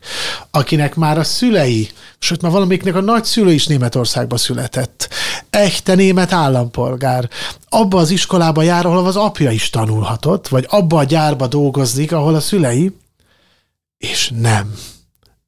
akinek 0.51 0.95
már 0.95 1.17
a 1.17 1.23
szülei, 1.23 1.89
sőt 2.19 2.41
már 2.41 2.51
valamiknek 2.51 2.95
a 2.95 3.01
nagyszülő 3.01 3.51
is 3.51 3.67
Németországba 3.67 4.37
született. 4.37 5.09
Echte 5.49 5.95
német 5.95 6.31
állampolgár. 6.31 7.29
Abba 7.69 7.97
az 7.97 8.09
iskolába 8.09 8.61
jár, 8.61 8.85
ahol 8.85 9.05
az 9.05 9.15
apja 9.15 9.51
is 9.51 9.69
tanulhatott, 9.69 10.47
vagy 10.47 10.65
abba 10.69 10.97
a 10.97 11.03
gyárba 11.03 11.47
dolgozik, 11.47 12.11
ahol 12.11 12.35
a 12.35 12.39
szülei, 12.39 12.95
és 13.97 14.31
nem 14.35 14.73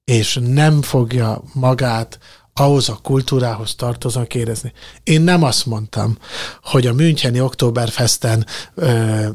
és 0.05 0.39
nem 0.41 0.81
fogja 0.81 1.43
magát 1.53 2.19
ahhoz 2.53 2.89
a 2.89 2.99
kultúrához 3.03 3.75
tartoznak 3.75 4.35
érezni. 4.35 4.71
Én 5.03 5.21
nem 5.21 5.43
azt 5.43 5.65
mondtam, 5.65 6.17
hogy 6.63 6.87
a 6.87 6.93
Müncheni 6.93 7.41
Oktoberfesten 7.41 8.45
ö, 8.75 9.27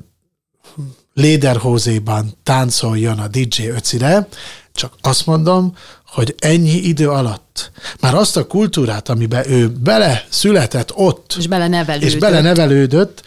Léderhózéban 1.14 2.33
táncoljon 2.42 3.18
a 3.18 3.28
DJ 3.28 3.68
öcire, 3.68 4.28
csak 4.72 4.94
azt 5.00 5.26
mondom, 5.26 5.74
hogy 6.09 6.35
ennyi 6.38 6.75
idő 6.75 7.09
alatt 7.11 7.71
már 8.01 8.14
azt 8.14 8.37
a 8.37 8.47
kultúrát, 8.47 9.09
amiben 9.09 9.51
ő 9.51 9.68
bele 9.68 10.25
született 10.29 10.92
ott, 10.94 11.35
és 11.38 11.47
bele 11.47 11.68
nevelődött, 11.68 12.09
és 12.09 12.16
bele 12.16 12.40
nevelődött 12.40 13.23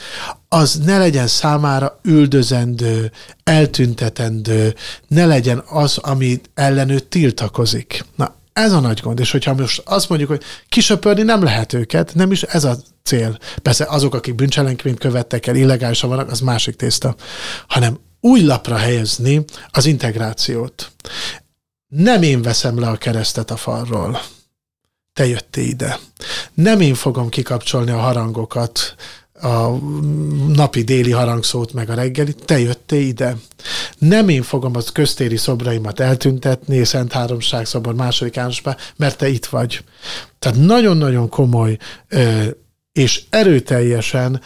az 0.48 0.80
ne 0.86 0.98
legyen 0.98 1.28
számára 1.28 2.00
üldözendő, 2.04 3.12
eltüntetendő, 3.44 4.76
ne 5.08 5.26
legyen 5.26 5.63
az, 5.67 5.98
ami 5.98 6.41
ellenő 6.54 7.00
tiltakozik. 7.00 8.06
Na, 8.15 8.36
ez 8.54 8.72
a 8.72 8.80
nagy 8.80 9.00
gond, 9.00 9.20
és 9.20 9.32
hogyha 9.32 9.54
most 9.54 9.82
azt 9.86 10.10
mondjuk, 10.10 10.30
hogy 10.30 10.41
kisöpörni 10.70 11.22
nem 11.22 11.44
lehet 11.44 11.74
őket, 11.74 12.15
nem 12.15 12.32
is 12.32 12.44
ez 12.44 12.63
a 12.63 12.78
cél. 13.04 13.38
Persze 13.62 13.86
azok, 13.89 14.15
akik 14.15 14.36
bűncselekményt 14.36 15.00
követtek 15.00 15.48
el, 15.48 15.56
illegálisan 15.56 16.10
vannak, 16.10 16.32
az 16.32 16.39
másik 16.39 16.76
tészta, 16.76 17.15
hanem 17.67 18.00
új 18.22 18.41
lapra 18.44 18.76
helyezni 18.76 19.44
az 19.72 19.86
integrációt. 19.86 20.91
Nem 21.95 22.21
én 22.21 22.41
veszem 22.41 22.80
le 22.80 22.88
a 22.88 22.95
keresztet 22.95 23.51
a 23.51 23.56
falról. 23.56 24.21
Te 25.13 25.27
jöttél 25.27 25.65
ide. 25.65 25.99
Nem 26.54 26.82
én 26.82 26.93
fogom 26.93 27.30
kikapcsolni 27.30 27.91
a 27.91 27.97
harangokat, 27.97 28.95
a 29.34 29.67
napi 30.47 30.84
déli 30.84 31.12
harangszót, 31.12 31.73
meg 31.73 31.89
a 31.89 31.93
reggeli, 31.93 32.34
te 32.34 32.60
jöttél 32.60 33.08
ide. 33.08 33.38
Nem 33.97 34.30
én 34.30 34.43
fogom 34.43 34.75
az 34.75 34.89
köztéri 34.91 35.38
szobraimat 35.38 35.99
eltüntetni, 35.99 36.84
Szent 36.84 37.12
Háromság 37.12 37.65
szobor 37.65 37.95
második 37.95 38.36
Jánosban, 38.36 38.75
mert 38.95 39.17
te 39.17 39.27
itt 39.27 39.45
vagy. 39.45 39.84
Tehát 40.39 40.58
nagyon-nagyon 40.58 41.30
komoly 41.30 41.77
és 42.91 43.23
erőteljesen 43.30 44.41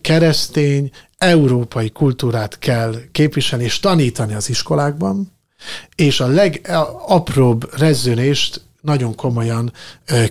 keresztény, 0.00 0.90
európai 1.18 1.90
kultúrát 1.90 2.58
kell 2.58 2.94
képviselni 3.12 3.64
és 3.64 3.80
tanítani 3.80 4.34
az 4.34 4.48
iskolákban, 4.48 5.38
és 5.94 6.20
a 6.20 6.26
legapróbb 6.26 7.78
rezzönést 7.78 8.68
nagyon 8.80 9.14
komolyan 9.14 9.72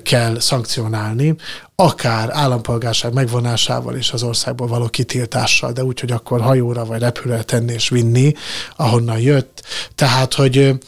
kell 0.03 0.39
szankcionálni, 0.39 1.35
akár 1.75 2.29
állampolgárság 2.31 3.13
megvonásával 3.13 3.95
és 3.95 4.11
az 4.11 4.23
országból 4.23 4.67
való 4.67 4.87
kitiltással, 4.87 5.71
de 5.71 5.83
úgy, 5.83 5.99
hogy 5.99 6.11
akkor 6.11 6.41
hajóra 6.41 6.85
vagy 6.85 6.99
repülőre 6.99 7.43
tenni 7.43 7.73
és 7.73 7.89
vinni, 7.89 8.33
ahonnan 8.75 9.19
jött. 9.19 9.63
Tehát, 9.95 10.33
hogy 10.33 10.79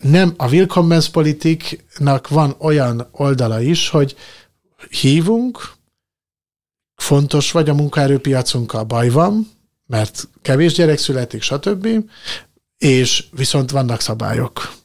nem 0.00 0.34
a 0.36 0.48
willkommenspolitiknak 0.48 2.28
van 2.28 2.54
olyan 2.58 3.08
oldala 3.12 3.60
is, 3.60 3.88
hogy 3.88 4.16
hívunk, 4.90 5.72
fontos 6.96 7.52
vagy 7.52 7.68
a 7.68 7.74
munkaerőpiacunkkal, 7.74 8.84
baj 8.84 9.08
van, 9.08 9.50
mert 9.86 10.28
kevés 10.42 10.72
gyerek 10.72 10.98
születik, 10.98 11.42
stb., 11.42 11.88
és 12.82 13.24
viszont 13.30 13.70
vannak 13.70 14.00
szabályok 14.00 14.80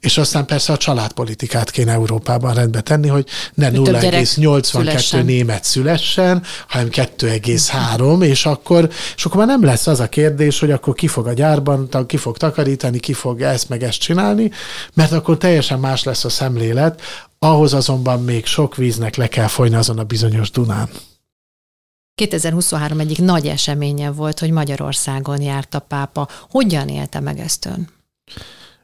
és 0.00 0.18
aztán 0.18 0.46
persze 0.46 0.72
a 0.72 0.76
családpolitikát 0.76 1.70
kéne 1.70 1.92
Európában 1.92 2.54
rendbe 2.54 2.80
tenni, 2.80 3.08
hogy 3.08 3.26
ne 3.54 3.70
0,82 3.70 5.24
német 5.24 5.64
szülessen, 5.64 6.42
hanem 6.68 6.88
2,3, 6.90 8.22
és 8.22 8.46
akkor, 8.46 8.88
és 9.16 9.24
akkor 9.24 9.36
már 9.36 9.46
nem 9.46 9.64
lesz 9.64 9.86
az 9.86 10.00
a 10.00 10.08
kérdés, 10.08 10.58
hogy 10.58 10.70
akkor 10.70 10.94
ki 10.94 11.06
fog 11.06 11.26
a 11.26 11.32
gyárban, 11.32 11.88
ki 12.06 12.16
fog 12.16 12.36
takarítani, 12.36 13.00
ki 13.00 13.12
fog 13.12 13.40
ezt 13.40 13.68
meg 13.68 13.82
ezt 13.82 14.00
csinálni, 14.00 14.50
mert 14.94 15.12
akkor 15.12 15.36
teljesen 15.36 15.78
más 15.78 16.02
lesz 16.02 16.24
a 16.24 16.28
szemlélet, 16.28 17.00
ahhoz 17.38 17.74
azonban 17.74 18.22
még 18.22 18.46
sok 18.46 18.76
víznek 18.76 19.16
le 19.16 19.28
kell 19.28 19.46
folyni 19.46 19.74
azon 19.74 19.98
a 19.98 20.04
bizonyos 20.04 20.50
Dunán. 20.50 20.88
2023 22.20 23.00
egyik 23.00 23.18
nagy 23.18 23.46
eseménye 23.46 24.10
volt, 24.10 24.38
hogy 24.38 24.50
Magyarországon 24.50 25.42
járt 25.42 25.74
a 25.74 25.78
pápa. 25.78 26.28
Hogyan 26.50 26.88
élte 26.88 27.20
meg 27.20 27.38
ezt 27.38 27.66
ön? 27.66 27.88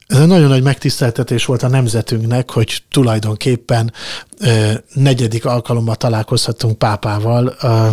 Ez 0.07 0.18
egy 0.18 0.27
nagyon 0.27 0.49
nagy 0.49 0.62
megtiszteltetés 0.62 1.44
volt 1.44 1.62
a 1.62 1.68
nemzetünknek, 1.68 2.51
hogy 2.51 2.83
tulajdonképpen 2.90 3.92
ö, 4.38 4.72
negyedik 4.94 5.44
alkalommal 5.44 5.94
találkozhatunk 5.94 6.79
pápával 6.79 7.57
ö, 7.61 7.88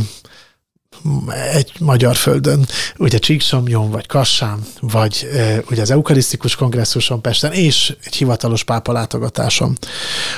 egy 1.53 1.71
magyar 1.79 2.15
földön, 2.15 2.65
ugye 2.98 3.17
Csíksomjon, 3.17 3.91
vagy 3.91 4.08
Kassán, 4.08 4.60
vagy 4.79 5.27
ö, 5.33 5.58
ugye 5.69 5.81
az 5.81 5.91
Eukarisztikus 5.91 6.56
kongresszuson 6.56 7.21
Pesten, 7.21 7.52
és 7.52 7.96
egy 8.04 8.15
hivatalos 8.15 8.63
pápa 8.63 8.91
látogatáson. 8.91 9.77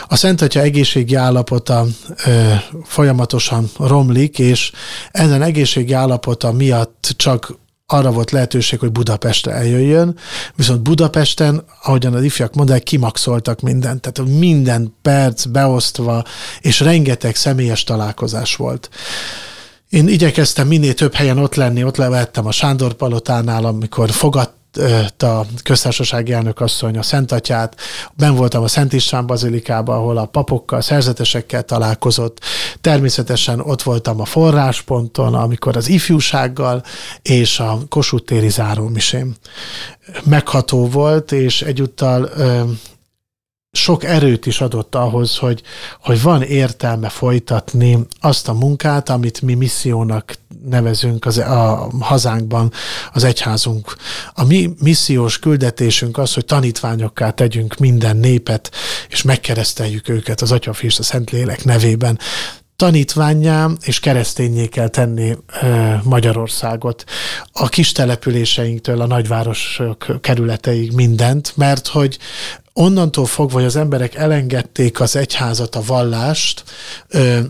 A 0.07 0.15
Szent 0.15 0.41
Atya 0.41 0.59
egészségi 0.59 1.15
állapota 1.15 1.85
ö, 2.25 2.53
folyamatosan 2.83 3.69
romlik, 3.79 4.39
és 4.39 4.71
ezen 5.11 5.41
egészségi 5.41 5.93
állapota 5.93 6.51
miatt 6.51 7.13
csak 7.15 7.53
arra 7.87 8.11
volt 8.11 8.31
lehetőség, 8.31 8.79
hogy 8.79 8.91
Budapestre 8.91 9.51
eljöjjön, 9.51 10.17
viszont 10.55 10.81
Budapesten, 10.81 11.63
ahogyan 11.81 12.13
az 12.13 12.23
ifjak 12.23 12.53
mondják, 12.53 12.83
kimaxoltak 12.83 13.61
mindent, 13.61 14.11
tehát 14.11 14.31
minden 14.39 14.95
perc 15.01 15.45
beosztva, 15.45 16.23
és 16.59 16.79
rengeteg 16.79 17.35
személyes 17.35 17.83
találkozás 17.83 18.55
volt. 18.55 18.89
Én 19.89 20.07
igyekeztem 20.07 20.67
minél 20.67 20.93
több 20.93 21.13
helyen 21.13 21.37
ott 21.37 21.55
lenni, 21.55 21.83
ott 21.83 21.97
levettem 21.97 22.45
a 22.45 22.51
Sándor 22.51 22.93
Palotánál, 22.93 23.65
amikor 23.65 24.09
fogadt 24.09 24.53
a 25.17 25.45
köztársasági 25.63 26.31
elnök 26.31 26.59
asszony 26.59 26.97
a 26.97 27.01
Szent 27.01 27.31
Atyát, 27.31 27.75
ben 28.13 28.35
voltam 28.35 28.63
a 28.63 28.67
Szent 28.67 28.93
István 28.93 29.25
Bazilikába, 29.25 29.95
ahol 29.95 30.17
a 30.17 30.25
papokkal, 30.25 30.81
szerzetesekkel 30.81 31.63
találkozott, 31.63 32.39
természetesen 32.81 33.59
ott 33.59 33.81
voltam 33.81 34.21
a 34.21 34.25
forrásponton, 34.25 35.33
amikor 35.33 35.77
az 35.77 35.89
ifjúsággal 35.89 36.83
és 37.21 37.59
a 37.59 37.77
Kossuth 37.89 38.25
téri 38.25 38.49
zárómisém 38.49 39.35
megható 40.23 40.87
volt, 40.87 41.31
és 41.31 41.61
egyúttal 41.61 42.29
sok 43.75 44.03
erőt 44.03 44.45
is 44.45 44.61
adott 44.61 44.95
ahhoz, 44.95 45.37
hogy, 45.37 45.61
hogy 46.01 46.21
van 46.21 46.41
értelme 46.41 47.09
folytatni 47.09 47.99
azt 48.19 48.47
a 48.47 48.53
munkát, 48.53 49.09
amit 49.09 49.41
mi 49.41 49.53
missziónak 49.53 50.35
nevezünk 50.65 51.25
az, 51.25 51.37
a 51.37 51.89
hazánkban, 51.99 52.71
az 53.13 53.23
egyházunk. 53.23 53.95
A 54.33 54.43
mi 54.43 54.69
missziós 54.81 55.39
küldetésünk 55.39 56.17
az, 56.17 56.33
hogy 56.33 56.45
tanítványokká 56.45 57.29
tegyünk 57.29 57.77
minden 57.77 58.17
népet, 58.17 58.71
és 59.09 59.21
megkereszteljük 59.21 60.09
őket 60.09 60.41
az 60.41 60.51
Atya, 60.51 60.73
és 60.81 60.99
a 60.99 61.03
Szentlélek 61.03 61.63
nevében 61.63 62.19
tanítványá 62.75 63.69
és 63.81 63.99
keresztényé 63.99 64.65
kell 64.65 64.87
tenni 64.87 65.37
Magyarországot. 66.03 67.03
A 67.51 67.69
kis 67.69 67.91
településeinktől 67.91 69.01
a 69.01 69.07
nagyvárosok 69.07 70.21
kerületeig 70.21 70.91
mindent, 70.91 71.53
mert 71.55 71.87
hogy 71.87 72.17
onnantól 72.73 73.25
fogva, 73.25 73.53
hogy 73.53 73.65
az 73.65 73.75
emberek 73.75 74.15
elengedték 74.15 74.99
az 74.99 75.15
egyházat, 75.15 75.75
a 75.75 75.81
vallást, 75.85 76.63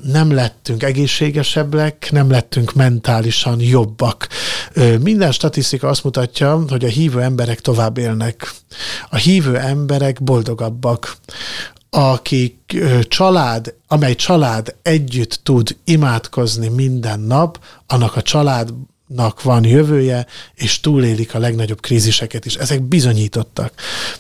nem 0.04 0.34
lettünk 0.34 0.84
egészségesebbek, 0.84 2.08
nem 2.12 2.32
lettünk 2.32 2.74
mentálisan 2.74 3.62
jobbak. 3.62 4.28
Minden 5.00 5.32
statisztika 5.32 5.88
azt 5.88 6.04
mutatja, 6.04 6.64
hogy 6.70 6.86
a 6.86 6.90
hívő 6.90 7.22
emberek 7.22 7.62
tovább 7.62 7.98
élnek. 7.98 8.52
A 9.10 9.16
hívő 9.16 9.58
emberek 9.58 10.24
boldogabbak 10.24 11.18
akik 11.98 12.76
család, 13.02 13.74
amely 13.88 14.16
család 14.16 14.76
együtt 14.82 15.40
tud 15.44 15.78
imádkozni 15.84 16.68
minden 16.68 17.20
nap, 17.20 17.64
annak 17.88 18.16
a 18.16 18.22
családnak 18.22 19.42
van 19.44 19.66
jövője, 19.66 20.26
és 20.54 20.80
túlélik 20.80 21.36
a 21.36 21.40
legnagyobb 21.40 21.82
kríziseket 21.82 22.46
is. 22.46 22.56
Ezek 22.56 22.82
bizonyítottak. 22.82 23.74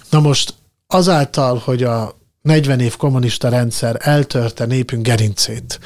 Na 0.09 0.19
most 0.19 0.53
azáltal, 0.87 1.61
hogy 1.63 1.83
a 1.83 2.17
40 2.41 2.79
év 2.79 2.95
kommunista 2.95 3.49
rendszer 3.49 3.97
eltörte 3.99 4.65
népünk 4.65 5.05
gerincét, 5.05 5.79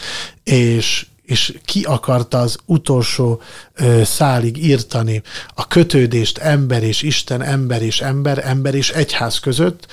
és 0.44 1.08
és 1.24 1.58
ki 1.66 1.84
akarta 1.84 2.40
az 2.40 2.58
utolsó 2.66 3.42
ö, 3.74 4.02
szálig 4.04 4.64
írtani 4.64 5.22
a 5.54 5.68
kötődést 5.68 6.38
ember 6.38 6.84
és 6.84 7.02
Isten, 7.02 7.42
ember 7.42 7.82
és 7.82 8.02
ember, 8.02 8.42
ember 8.46 8.76
és 8.76 8.90
egyház 8.90 9.40
között. 9.40 9.88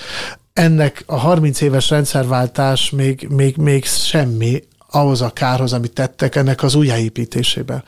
Ennek 0.57 1.03
a 1.07 1.17
30 1.17 1.61
éves 1.61 1.91
rendszerváltás 1.91 2.91
még, 2.91 3.29
még, 3.31 3.57
még 3.57 3.85
semmi 3.85 4.63
ahhoz 4.91 5.21
a 5.21 5.31
kárhoz, 5.31 5.73
amit 5.73 5.93
tettek 5.93 6.35
ennek 6.35 6.63
az 6.63 6.75
újjáépítésében 6.75 7.85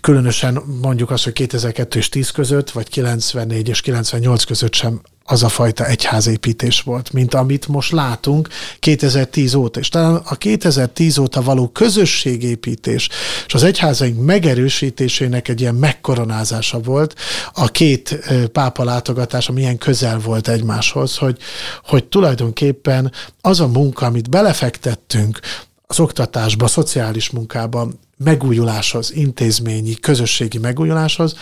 különösen 0.00 0.62
mondjuk 0.82 1.10
azt, 1.10 1.24
hogy 1.24 1.32
2002 1.32 1.94
és 1.94 2.08
10 2.08 2.30
között, 2.30 2.70
vagy 2.70 2.88
94 2.88 3.68
és 3.68 3.80
98 3.80 4.44
között 4.44 4.74
sem 4.74 5.00
az 5.30 5.42
a 5.42 5.48
fajta 5.48 5.86
egyházépítés 5.86 6.80
volt, 6.80 7.12
mint 7.12 7.34
amit 7.34 7.68
most 7.68 7.92
látunk 7.92 8.48
2010 8.78 9.54
óta. 9.54 9.80
És 9.80 9.88
talán 9.88 10.14
a 10.14 10.34
2010 10.34 11.18
óta 11.18 11.42
való 11.42 11.68
közösségépítés 11.68 13.08
és 13.46 13.54
az 13.54 13.62
egyházaink 13.62 14.24
megerősítésének 14.24 15.48
egy 15.48 15.60
ilyen 15.60 15.74
megkoronázása 15.74 16.80
volt 16.80 17.14
a 17.52 17.66
két 17.66 18.18
pápa 18.52 18.84
látogatás, 18.84 19.48
ami 19.48 19.60
ilyen 19.60 19.78
közel 19.78 20.18
volt 20.18 20.48
egymáshoz, 20.48 21.16
hogy, 21.16 21.38
hogy 21.84 22.04
tulajdonképpen 22.04 23.12
az 23.40 23.60
a 23.60 23.66
munka, 23.66 24.06
amit 24.06 24.30
belefektettünk, 24.30 25.40
az 25.90 26.00
oktatásba, 26.00 26.64
a 26.64 26.68
szociális 26.68 27.30
munkában 27.30 27.98
megújuláshoz, 28.16 29.12
intézményi, 29.12 29.94
közösségi 29.94 30.58
megújuláshoz, 30.58 31.34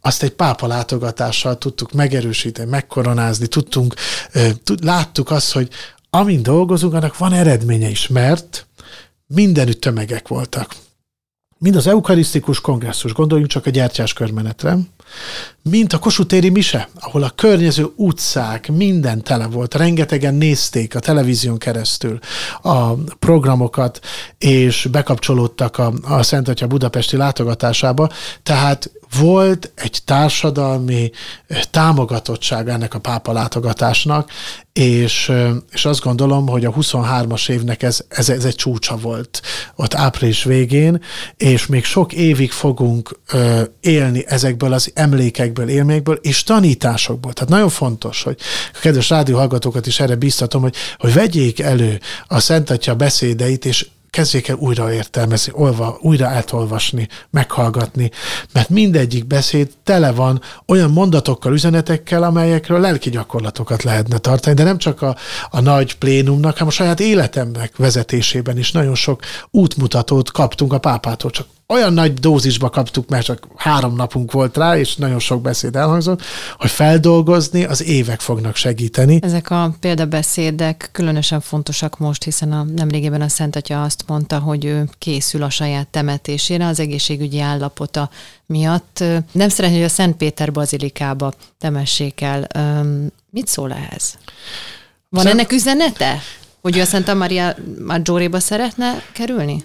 azt 0.00 0.22
egy 0.22 0.30
pápa 0.30 0.66
látogatással 0.66 1.58
tudtuk 1.58 1.92
megerősíteni, 1.92 2.70
megkoronázni, 2.70 3.46
tudtunk, 3.46 3.94
láttuk 4.82 5.30
azt, 5.30 5.52
hogy 5.52 5.68
amin 6.10 6.42
dolgozunk, 6.42 6.94
annak 6.94 7.18
van 7.18 7.32
eredménye 7.32 7.88
is, 7.88 8.08
mert 8.08 8.66
mindenütt 9.26 9.80
tömegek 9.80 10.28
voltak. 10.28 10.76
Mind 11.58 11.76
az 11.76 11.86
eukarisztikus 11.86 12.60
kongresszus, 12.60 13.12
gondoljunk 13.12 13.50
csak 13.50 13.66
a 13.66 13.70
gyertyás 13.70 14.12
körmenetre, 14.12 14.78
mint 15.62 15.92
a 15.92 15.98
Kossuth 15.98 16.50
mise, 16.50 16.88
ahol 17.00 17.22
a 17.22 17.32
környező 17.34 17.86
utcák 17.96 18.68
minden 18.68 19.22
tele 19.22 19.46
volt, 19.46 19.74
rengetegen 19.74 20.34
nézték 20.34 20.94
a 20.94 20.98
televízión 20.98 21.58
keresztül 21.58 22.18
a 22.62 22.92
programokat, 23.18 24.00
és 24.38 24.88
bekapcsolódtak 24.90 25.78
a, 25.78 25.92
a 26.02 26.22
Szent 26.22 26.48
Atya 26.48 26.66
budapesti 26.66 27.16
látogatásába, 27.16 28.08
tehát 28.42 28.90
volt 29.18 29.72
egy 29.74 29.98
társadalmi 30.04 31.10
támogatottság 31.70 32.68
ennek 32.68 32.94
a 32.94 32.98
pápa 32.98 33.32
látogatásnak, 33.32 34.30
és, 34.80 35.32
és 35.72 35.84
azt 35.84 36.00
gondolom, 36.00 36.48
hogy 36.48 36.64
a 36.64 36.72
23-as 36.72 37.48
évnek 37.48 37.82
ez, 37.82 38.00
ez, 38.08 38.28
ez 38.28 38.44
egy 38.44 38.54
csúcsa 38.54 38.96
volt 38.96 39.42
ott 39.76 39.94
április 39.94 40.44
végén, 40.44 41.02
és 41.36 41.66
még 41.66 41.84
sok 41.84 42.12
évig 42.12 42.50
fogunk 42.50 43.20
élni 43.80 44.24
ezekből 44.26 44.72
az 44.72 44.90
emlékekből, 44.94 45.68
élményekből 45.68 46.18
és 46.22 46.42
tanításokból. 46.42 47.32
Tehát 47.32 47.50
nagyon 47.50 47.68
fontos, 47.68 48.22
hogy 48.22 48.36
a 48.74 48.78
kedves 48.80 49.08
rádióhallgatókat 49.08 49.86
is 49.86 50.00
erre 50.00 50.14
biztatom, 50.14 50.62
hogy, 50.62 50.74
hogy 50.98 51.12
vegyék 51.12 51.60
elő 51.60 52.00
a 52.26 52.40
Szent 52.40 52.70
Atya 52.70 52.94
beszédeit, 52.94 53.64
és 53.64 53.86
kezdjék 54.14 54.48
el 54.48 54.56
újra 54.56 54.92
értelmezni, 54.92 55.52
olva, 55.54 55.98
újra 56.00 56.26
átolvasni, 56.26 57.08
meghallgatni, 57.30 58.10
mert 58.52 58.68
mindegyik 58.68 59.26
beszéd 59.26 59.70
tele 59.84 60.12
van 60.12 60.40
olyan 60.66 60.90
mondatokkal, 60.90 61.52
üzenetekkel, 61.52 62.22
amelyekről 62.22 62.80
lelki 62.80 63.10
gyakorlatokat 63.10 63.82
lehetne 63.82 64.18
tartani, 64.18 64.54
de 64.54 64.62
nem 64.62 64.78
csak 64.78 65.02
a, 65.02 65.16
a 65.50 65.60
nagy 65.60 65.98
plénumnak, 65.98 66.52
hanem 66.52 66.68
a 66.68 66.70
saját 66.70 67.00
életemnek 67.00 67.76
vezetésében 67.76 68.58
is 68.58 68.72
nagyon 68.72 68.94
sok 68.94 69.22
útmutatót 69.50 70.30
kaptunk 70.30 70.72
a 70.72 70.78
pápától, 70.78 71.30
csak 71.30 71.46
olyan 71.66 71.92
nagy 71.92 72.14
dózisba 72.14 72.70
kaptuk, 72.70 73.08
mert 73.08 73.24
csak 73.24 73.46
három 73.56 73.94
napunk 73.94 74.32
volt 74.32 74.56
rá, 74.56 74.78
és 74.78 74.96
nagyon 74.96 75.18
sok 75.18 75.42
beszéd 75.42 75.76
elhangzott, 75.76 76.22
hogy 76.58 76.70
feldolgozni 76.70 77.64
az 77.64 77.82
évek 77.82 78.20
fognak 78.20 78.56
segíteni. 78.56 79.18
Ezek 79.22 79.50
a 79.50 79.74
példabeszédek 79.80 80.88
különösen 80.92 81.40
fontosak 81.40 81.98
most, 81.98 82.22
hiszen 82.22 82.52
a, 82.52 82.62
nemrégében 82.62 83.20
a 83.20 83.28
Szent 83.28 83.56
Atya 83.56 83.82
azt 83.82 84.04
mondta, 84.06 84.38
hogy 84.38 84.64
ő 84.64 84.88
készül 84.98 85.42
a 85.42 85.50
saját 85.50 85.86
temetésére 85.86 86.66
az 86.66 86.80
egészségügyi 86.80 87.40
állapota 87.40 88.10
miatt. 88.46 89.04
Nem 89.32 89.48
szeretném, 89.48 89.80
hogy 89.80 89.88
a 89.88 89.94
Szent 89.94 90.16
Péter 90.16 90.52
bazilikába 90.52 91.32
temessék 91.58 92.20
el. 92.20 92.46
Mit 93.30 93.46
szól 93.46 93.72
ehhez? 93.72 94.18
Van 95.08 95.22
Szent... 95.22 95.34
ennek 95.34 95.52
üzenete? 95.52 96.18
Hogy 96.62 96.76
ő 96.76 96.80
a 96.80 96.84
Santa 96.84 97.14
Maria 97.14 97.56
Maggiore-ba 97.86 98.40
szeretne 98.40 99.02
kerülni? 99.12 99.64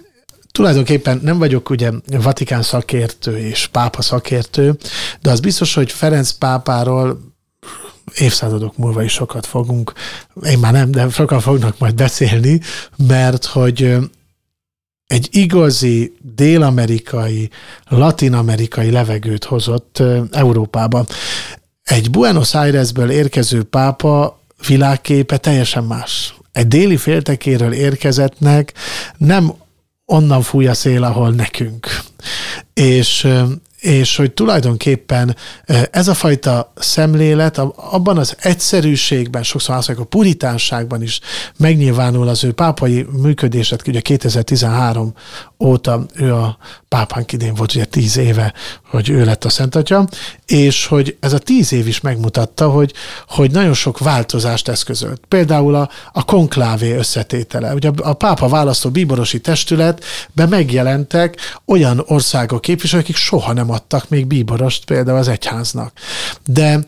Tulajdonképpen 0.52 1.20
nem 1.22 1.38
vagyok 1.38 1.70
ugye 1.70 1.90
Vatikán 2.06 2.62
szakértő 2.62 3.38
és 3.38 3.66
pápa 3.66 4.02
szakértő, 4.02 4.78
de 5.20 5.30
az 5.30 5.40
biztos, 5.40 5.74
hogy 5.74 5.92
Ferenc 5.92 6.30
pápáról 6.30 7.20
évszázadok 8.14 8.76
múlva 8.76 9.02
is 9.02 9.12
sokat 9.12 9.46
fogunk, 9.46 9.92
én 10.44 10.58
már 10.58 10.72
nem, 10.72 10.90
de 10.90 11.08
sokan 11.08 11.40
fognak 11.40 11.78
majd 11.78 11.94
beszélni, 11.94 12.60
mert 12.96 13.44
hogy 13.44 13.96
egy 15.06 15.28
igazi 15.30 16.16
dél-amerikai, 16.34 17.50
latin-amerikai 17.88 18.90
levegőt 18.90 19.44
hozott 19.44 20.02
Európába. 20.30 21.06
Egy 21.82 22.10
Buenos 22.10 22.54
Airesből 22.54 23.10
érkező 23.10 23.62
pápa 23.62 24.40
világképe 24.66 25.36
teljesen 25.36 25.84
más. 25.84 26.34
Egy 26.52 26.68
déli 26.68 26.96
féltekéről 26.96 27.72
érkezettnek 27.72 28.72
nem 29.16 29.52
onnan 30.10 30.42
fúj 30.42 30.66
a 30.66 30.74
szél, 30.74 31.02
ahol 31.02 31.30
nekünk. 31.30 31.86
És 32.74 33.28
és 33.80 34.16
hogy 34.16 34.32
tulajdonképpen 34.32 35.36
ez 35.90 36.08
a 36.08 36.14
fajta 36.14 36.72
szemlélet 36.76 37.58
abban 37.76 38.18
az 38.18 38.36
egyszerűségben, 38.40 39.42
sokszor 39.42 39.76
azt 39.76 39.86
mondjuk 39.86 40.08
a 40.12 40.16
puritánságban 40.16 41.02
is 41.02 41.20
megnyilvánul 41.56 42.28
az 42.28 42.44
ő 42.44 42.52
pápai 42.52 43.06
működéset, 43.22 43.88
ugye 43.88 44.00
2013 44.00 45.14
óta 45.58 46.06
ő 46.14 46.34
a 46.34 46.58
pápánk 46.88 47.32
idén 47.32 47.54
volt 47.54 47.74
ugye 47.74 47.84
tíz 47.84 48.16
éve, 48.16 48.52
hogy 48.90 49.08
ő 49.08 49.24
lett 49.24 49.44
a 49.44 49.48
Szent 49.48 49.74
Atya, 49.74 50.08
és 50.46 50.86
hogy 50.86 51.16
ez 51.20 51.32
a 51.32 51.38
tíz 51.38 51.72
év 51.72 51.86
is 51.86 52.00
megmutatta, 52.00 52.68
hogy, 52.68 52.92
hogy 53.28 53.50
nagyon 53.50 53.74
sok 53.74 53.98
változást 53.98 54.68
eszközölt. 54.68 55.20
Például 55.28 55.74
a, 55.74 55.88
a 56.12 56.24
konklávé 56.24 56.96
összetétele. 56.96 57.74
Ugye 57.74 57.90
a 58.02 58.12
pápa 58.12 58.48
választó 58.48 58.90
bíborosi 58.90 59.40
testületben 59.40 60.48
megjelentek 60.48 61.36
olyan 61.66 62.02
országok 62.06 62.60
képviselők, 62.60 63.04
akik 63.04 63.16
soha 63.16 63.52
nem 63.52 63.69
nem 63.70 63.78
adtak 63.78 64.08
még 64.08 64.26
bíborost 64.26 64.84
például 64.84 65.18
az 65.18 65.28
egyháznak. 65.28 65.92
De 66.46 66.78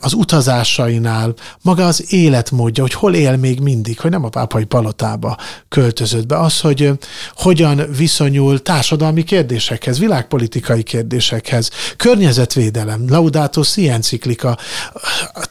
az 0.00 0.12
utazásainál 0.12 1.34
maga 1.62 1.86
az 1.86 2.12
életmódja, 2.12 2.82
hogy 2.82 2.92
hol 2.92 3.14
él 3.14 3.36
még 3.36 3.60
mindig, 3.60 4.00
hogy 4.00 4.10
nem 4.10 4.24
a 4.24 4.28
pápai 4.28 4.64
palotába 4.64 5.36
költözött 5.68 6.26
be, 6.26 6.38
az, 6.38 6.60
hogy 6.60 6.90
hogyan 7.34 7.82
viszonyul 7.96 8.62
társadalmi 8.62 9.24
kérdésekhez, 9.24 9.98
világpolitikai 9.98 10.82
kérdésekhez, 10.82 11.70
környezetvédelem, 11.96 13.04
Laudato 13.08 13.62
Si 13.62 13.88
enciklika, 13.88 14.58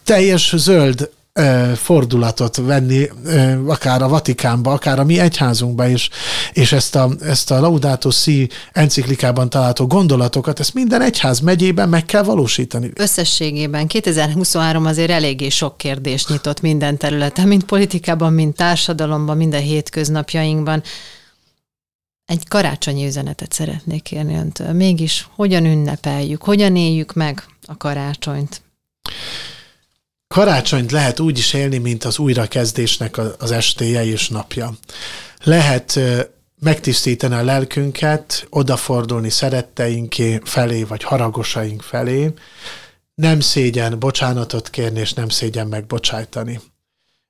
teljes 0.04 0.54
zöld 0.58 1.10
fordulatot 1.76 2.56
venni, 2.56 3.10
akár 3.66 4.02
a 4.02 4.08
Vatikánba, 4.08 4.72
akár 4.72 5.00
a 5.00 5.04
mi 5.04 5.20
egyházunkba 5.20 5.88
is, 5.88 6.10
és 6.54 6.72
ezt 6.72 6.96
a, 6.96 7.10
ezt 7.22 7.52
a 7.52 7.60
Laudato 7.60 8.12
Si 8.12 8.50
enciklikában 8.72 9.50
található 9.50 9.88
gondolatokat, 9.88 10.60
ezt 10.60 10.74
minden 10.74 11.02
egyház 11.02 11.40
megyében 11.40 11.90
meg 11.90 12.06
kell 12.06 12.24
valósítani. 12.24 12.92
Összességében 12.96 13.88
2023 13.88 14.86
azért 14.86 15.12
eléggé 15.12 15.50
sok 15.50 15.78
kérdést 15.78 16.30
nyitott 16.30 16.62
minden 16.62 16.98
területen, 16.98 17.48
mint 17.48 17.64
politikában, 17.64 18.34
mint 18.34 18.56
társadalomban, 18.56 19.38
minden 19.38 19.62
hétköznapjainkban. 19.62 20.84
Egy 22.26 22.48
karácsonyi 22.48 23.06
üzenetet 23.06 23.52
szeretnék 23.52 24.04
kérni 24.04 24.36
öntől. 24.36 24.74
Mégis 24.74 25.28
hogyan 25.36 25.66
ünnepeljük, 25.66 26.44
hogyan 26.44 26.76
éljük 26.76 27.14
meg 27.14 27.44
a 27.66 27.78
karácsonyt? 27.78 28.62
Karácsonyt 30.36 30.92
lehet 30.92 31.20
úgy 31.20 31.38
is 31.38 31.54
élni, 31.54 31.78
mint 31.78 32.04
az 32.04 32.20
újrakezdésnek 32.20 33.18
az 33.38 33.52
estéje 33.52 34.06
és 34.06 34.30
napja. 34.30 34.74
Lehet 35.44 36.00
megtisztítani 36.62 37.36
a 37.36 37.44
lelkünket, 37.44 38.48
odafordulni 38.50 39.30
szeretteinké 39.30 40.40
felé, 40.44 40.84
vagy 40.84 41.04
haragosaink 41.04 41.82
felé, 41.82 42.34
nem 43.16 43.40
szégyen 43.40 44.00
bocsánatot 44.00 44.70
kérni, 44.70 45.00
és 45.00 45.14
nem 45.14 45.30
szégyen 45.30 45.68
megbocsájtani. 45.68 46.60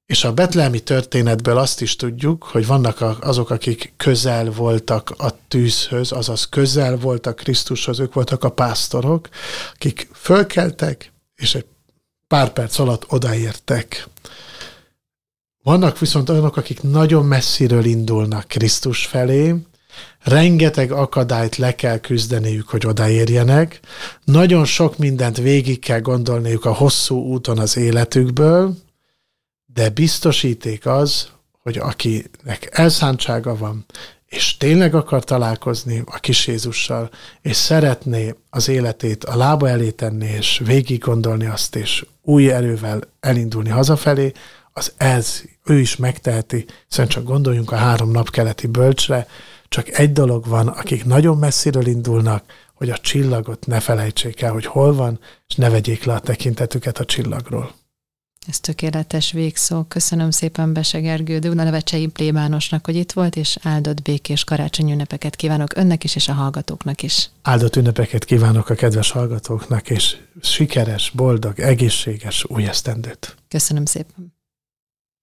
És 0.05 0.23
a 0.23 0.33
betlehemi 0.33 0.79
történetből 0.79 1.57
azt 1.57 1.81
is 1.81 1.95
tudjuk, 1.95 2.43
hogy 2.43 2.65
vannak 2.65 3.01
azok, 3.21 3.49
akik 3.49 3.93
közel 3.97 4.51
voltak 4.51 5.13
a 5.17 5.47
tűzhöz, 5.47 6.11
azaz 6.11 6.49
közel 6.49 6.97
voltak 6.97 7.35
Krisztushoz, 7.35 7.99
ők 7.99 8.13
voltak 8.13 8.43
a 8.43 8.51
pásztorok, 8.51 9.29
akik 9.73 10.09
fölkeltek, 10.13 11.11
és 11.35 11.55
egy 11.55 11.65
pár 12.29 12.53
perc 12.53 12.79
alatt 12.79 13.05
odaértek. 13.11 14.07
Vannak 15.63 15.99
viszont 15.99 16.29
olyanok, 16.29 16.57
akik 16.57 16.81
nagyon 16.81 17.25
messziről 17.25 17.85
indulnak 17.85 18.47
Krisztus 18.47 19.05
felé, 19.05 19.55
rengeteg 20.19 20.91
akadályt 20.91 21.55
le 21.55 21.75
kell 21.75 21.99
küzdeniük, 21.99 22.69
hogy 22.69 22.85
odaérjenek, 22.85 23.79
nagyon 24.23 24.65
sok 24.65 24.97
mindent 24.97 25.37
végig 25.37 25.79
kell 25.79 25.99
gondolniuk 25.99 26.65
a 26.65 26.73
hosszú 26.73 27.15
úton 27.15 27.59
az 27.59 27.77
életükből, 27.77 28.75
de 29.65 29.89
biztosíték 29.89 30.85
az, 30.85 31.29
hogy 31.61 31.77
akinek 31.77 32.69
elszántsága 32.71 33.57
van, 33.57 33.85
és 34.29 34.57
tényleg 34.57 34.95
akar 34.95 35.23
találkozni 35.23 36.01
a 36.05 36.19
kis 36.19 36.47
Jézussal, 36.47 37.09
és 37.41 37.55
szeretné 37.55 38.35
az 38.49 38.67
életét 38.67 39.23
a 39.23 39.37
lába 39.37 39.69
elé 39.69 39.89
tenni, 39.89 40.25
és 40.25 40.61
végig 40.65 40.99
gondolni 40.99 41.45
azt, 41.45 41.75
és 41.75 42.05
új 42.21 42.51
erővel 42.51 43.01
elindulni 43.19 43.69
hazafelé, 43.69 44.31
az 44.73 44.93
ez, 44.97 45.41
ő 45.65 45.79
is 45.79 45.95
megteheti, 45.95 46.65
hiszen 46.87 47.07
csak 47.07 47.23
gondoljunk 47.23 47.71
a 47.71 47.75
három 47.75 48.11
nap 48.11 48.29
keleti 48.29 48.67
bölcsre, 48.67 49.27
csak 49.67 49.89
egy 49.89 50.11
dolog 50.11 50.47
van, 50.47 50.67
akik 50.67 51.05
nagyon 51.05 51.37
messziről 51.37 51.87
indulnak, 51.87 52.43
hogy 52.73 52.89
a 52.89 52.97
csillagot 52.97 53.65
ne 53.65 53.79
felejtsék 53.79 54.41
el, 54.41 54.51
hogy 54.51 54.65
hol 54.65 54.93
van, 54.93 55.19
és 55.47 55.55
ne 55.55 55.69
vegyék 55.69 56.03
le 56.03 56.13
a 56.13 56.19
tekintetüket 56.19 56.97
a 56.99 57.05
csillagról. 57.05 57.78
Ez 58.47 58.59
tökéletes 58.59 59.31
végszó. 59.31 59.83
Köszönöm 59.83 60.31
szépen 60.31 60.73
Bese 60.73 60.99
Gergő 60.99 61.39
Dunavecsei 61.39 62.07
plébánosnak, 62.07 62.85
hogy 62.85 62.95
itt 62.95 63.11
volt, 63.11 63.35
és 63.35 63.57
áldott 63.61 64.01
békés 64.01 64.43
karácsony 64.43 64.91
ünnepeket 64.91 65.35
kívánok 65.35 65.75
önnek 65.75 66.03
is, 66.03 66.15
és 66.15 66.27
a 66.27 66.33
hallgatóknak 66.33 67.03
is. 67.03 67.29
Áldott 67.41 67.75
ünnepeket 67.75 68.25
kívánok 68.25 68.69
a 68.69 68.75
kedves 68.75 69.11
hallgatóknak, 69.11 69.89
és 69.89 70.17
sikeres, 70.41 71.11
boldog, 71.15 71.59
egészséges 71.59 72.45
új 72.47 72.67
esztendőt. 72.67 73.35
Köszönöm 73.47 73.85
szépen. 73.85 74.38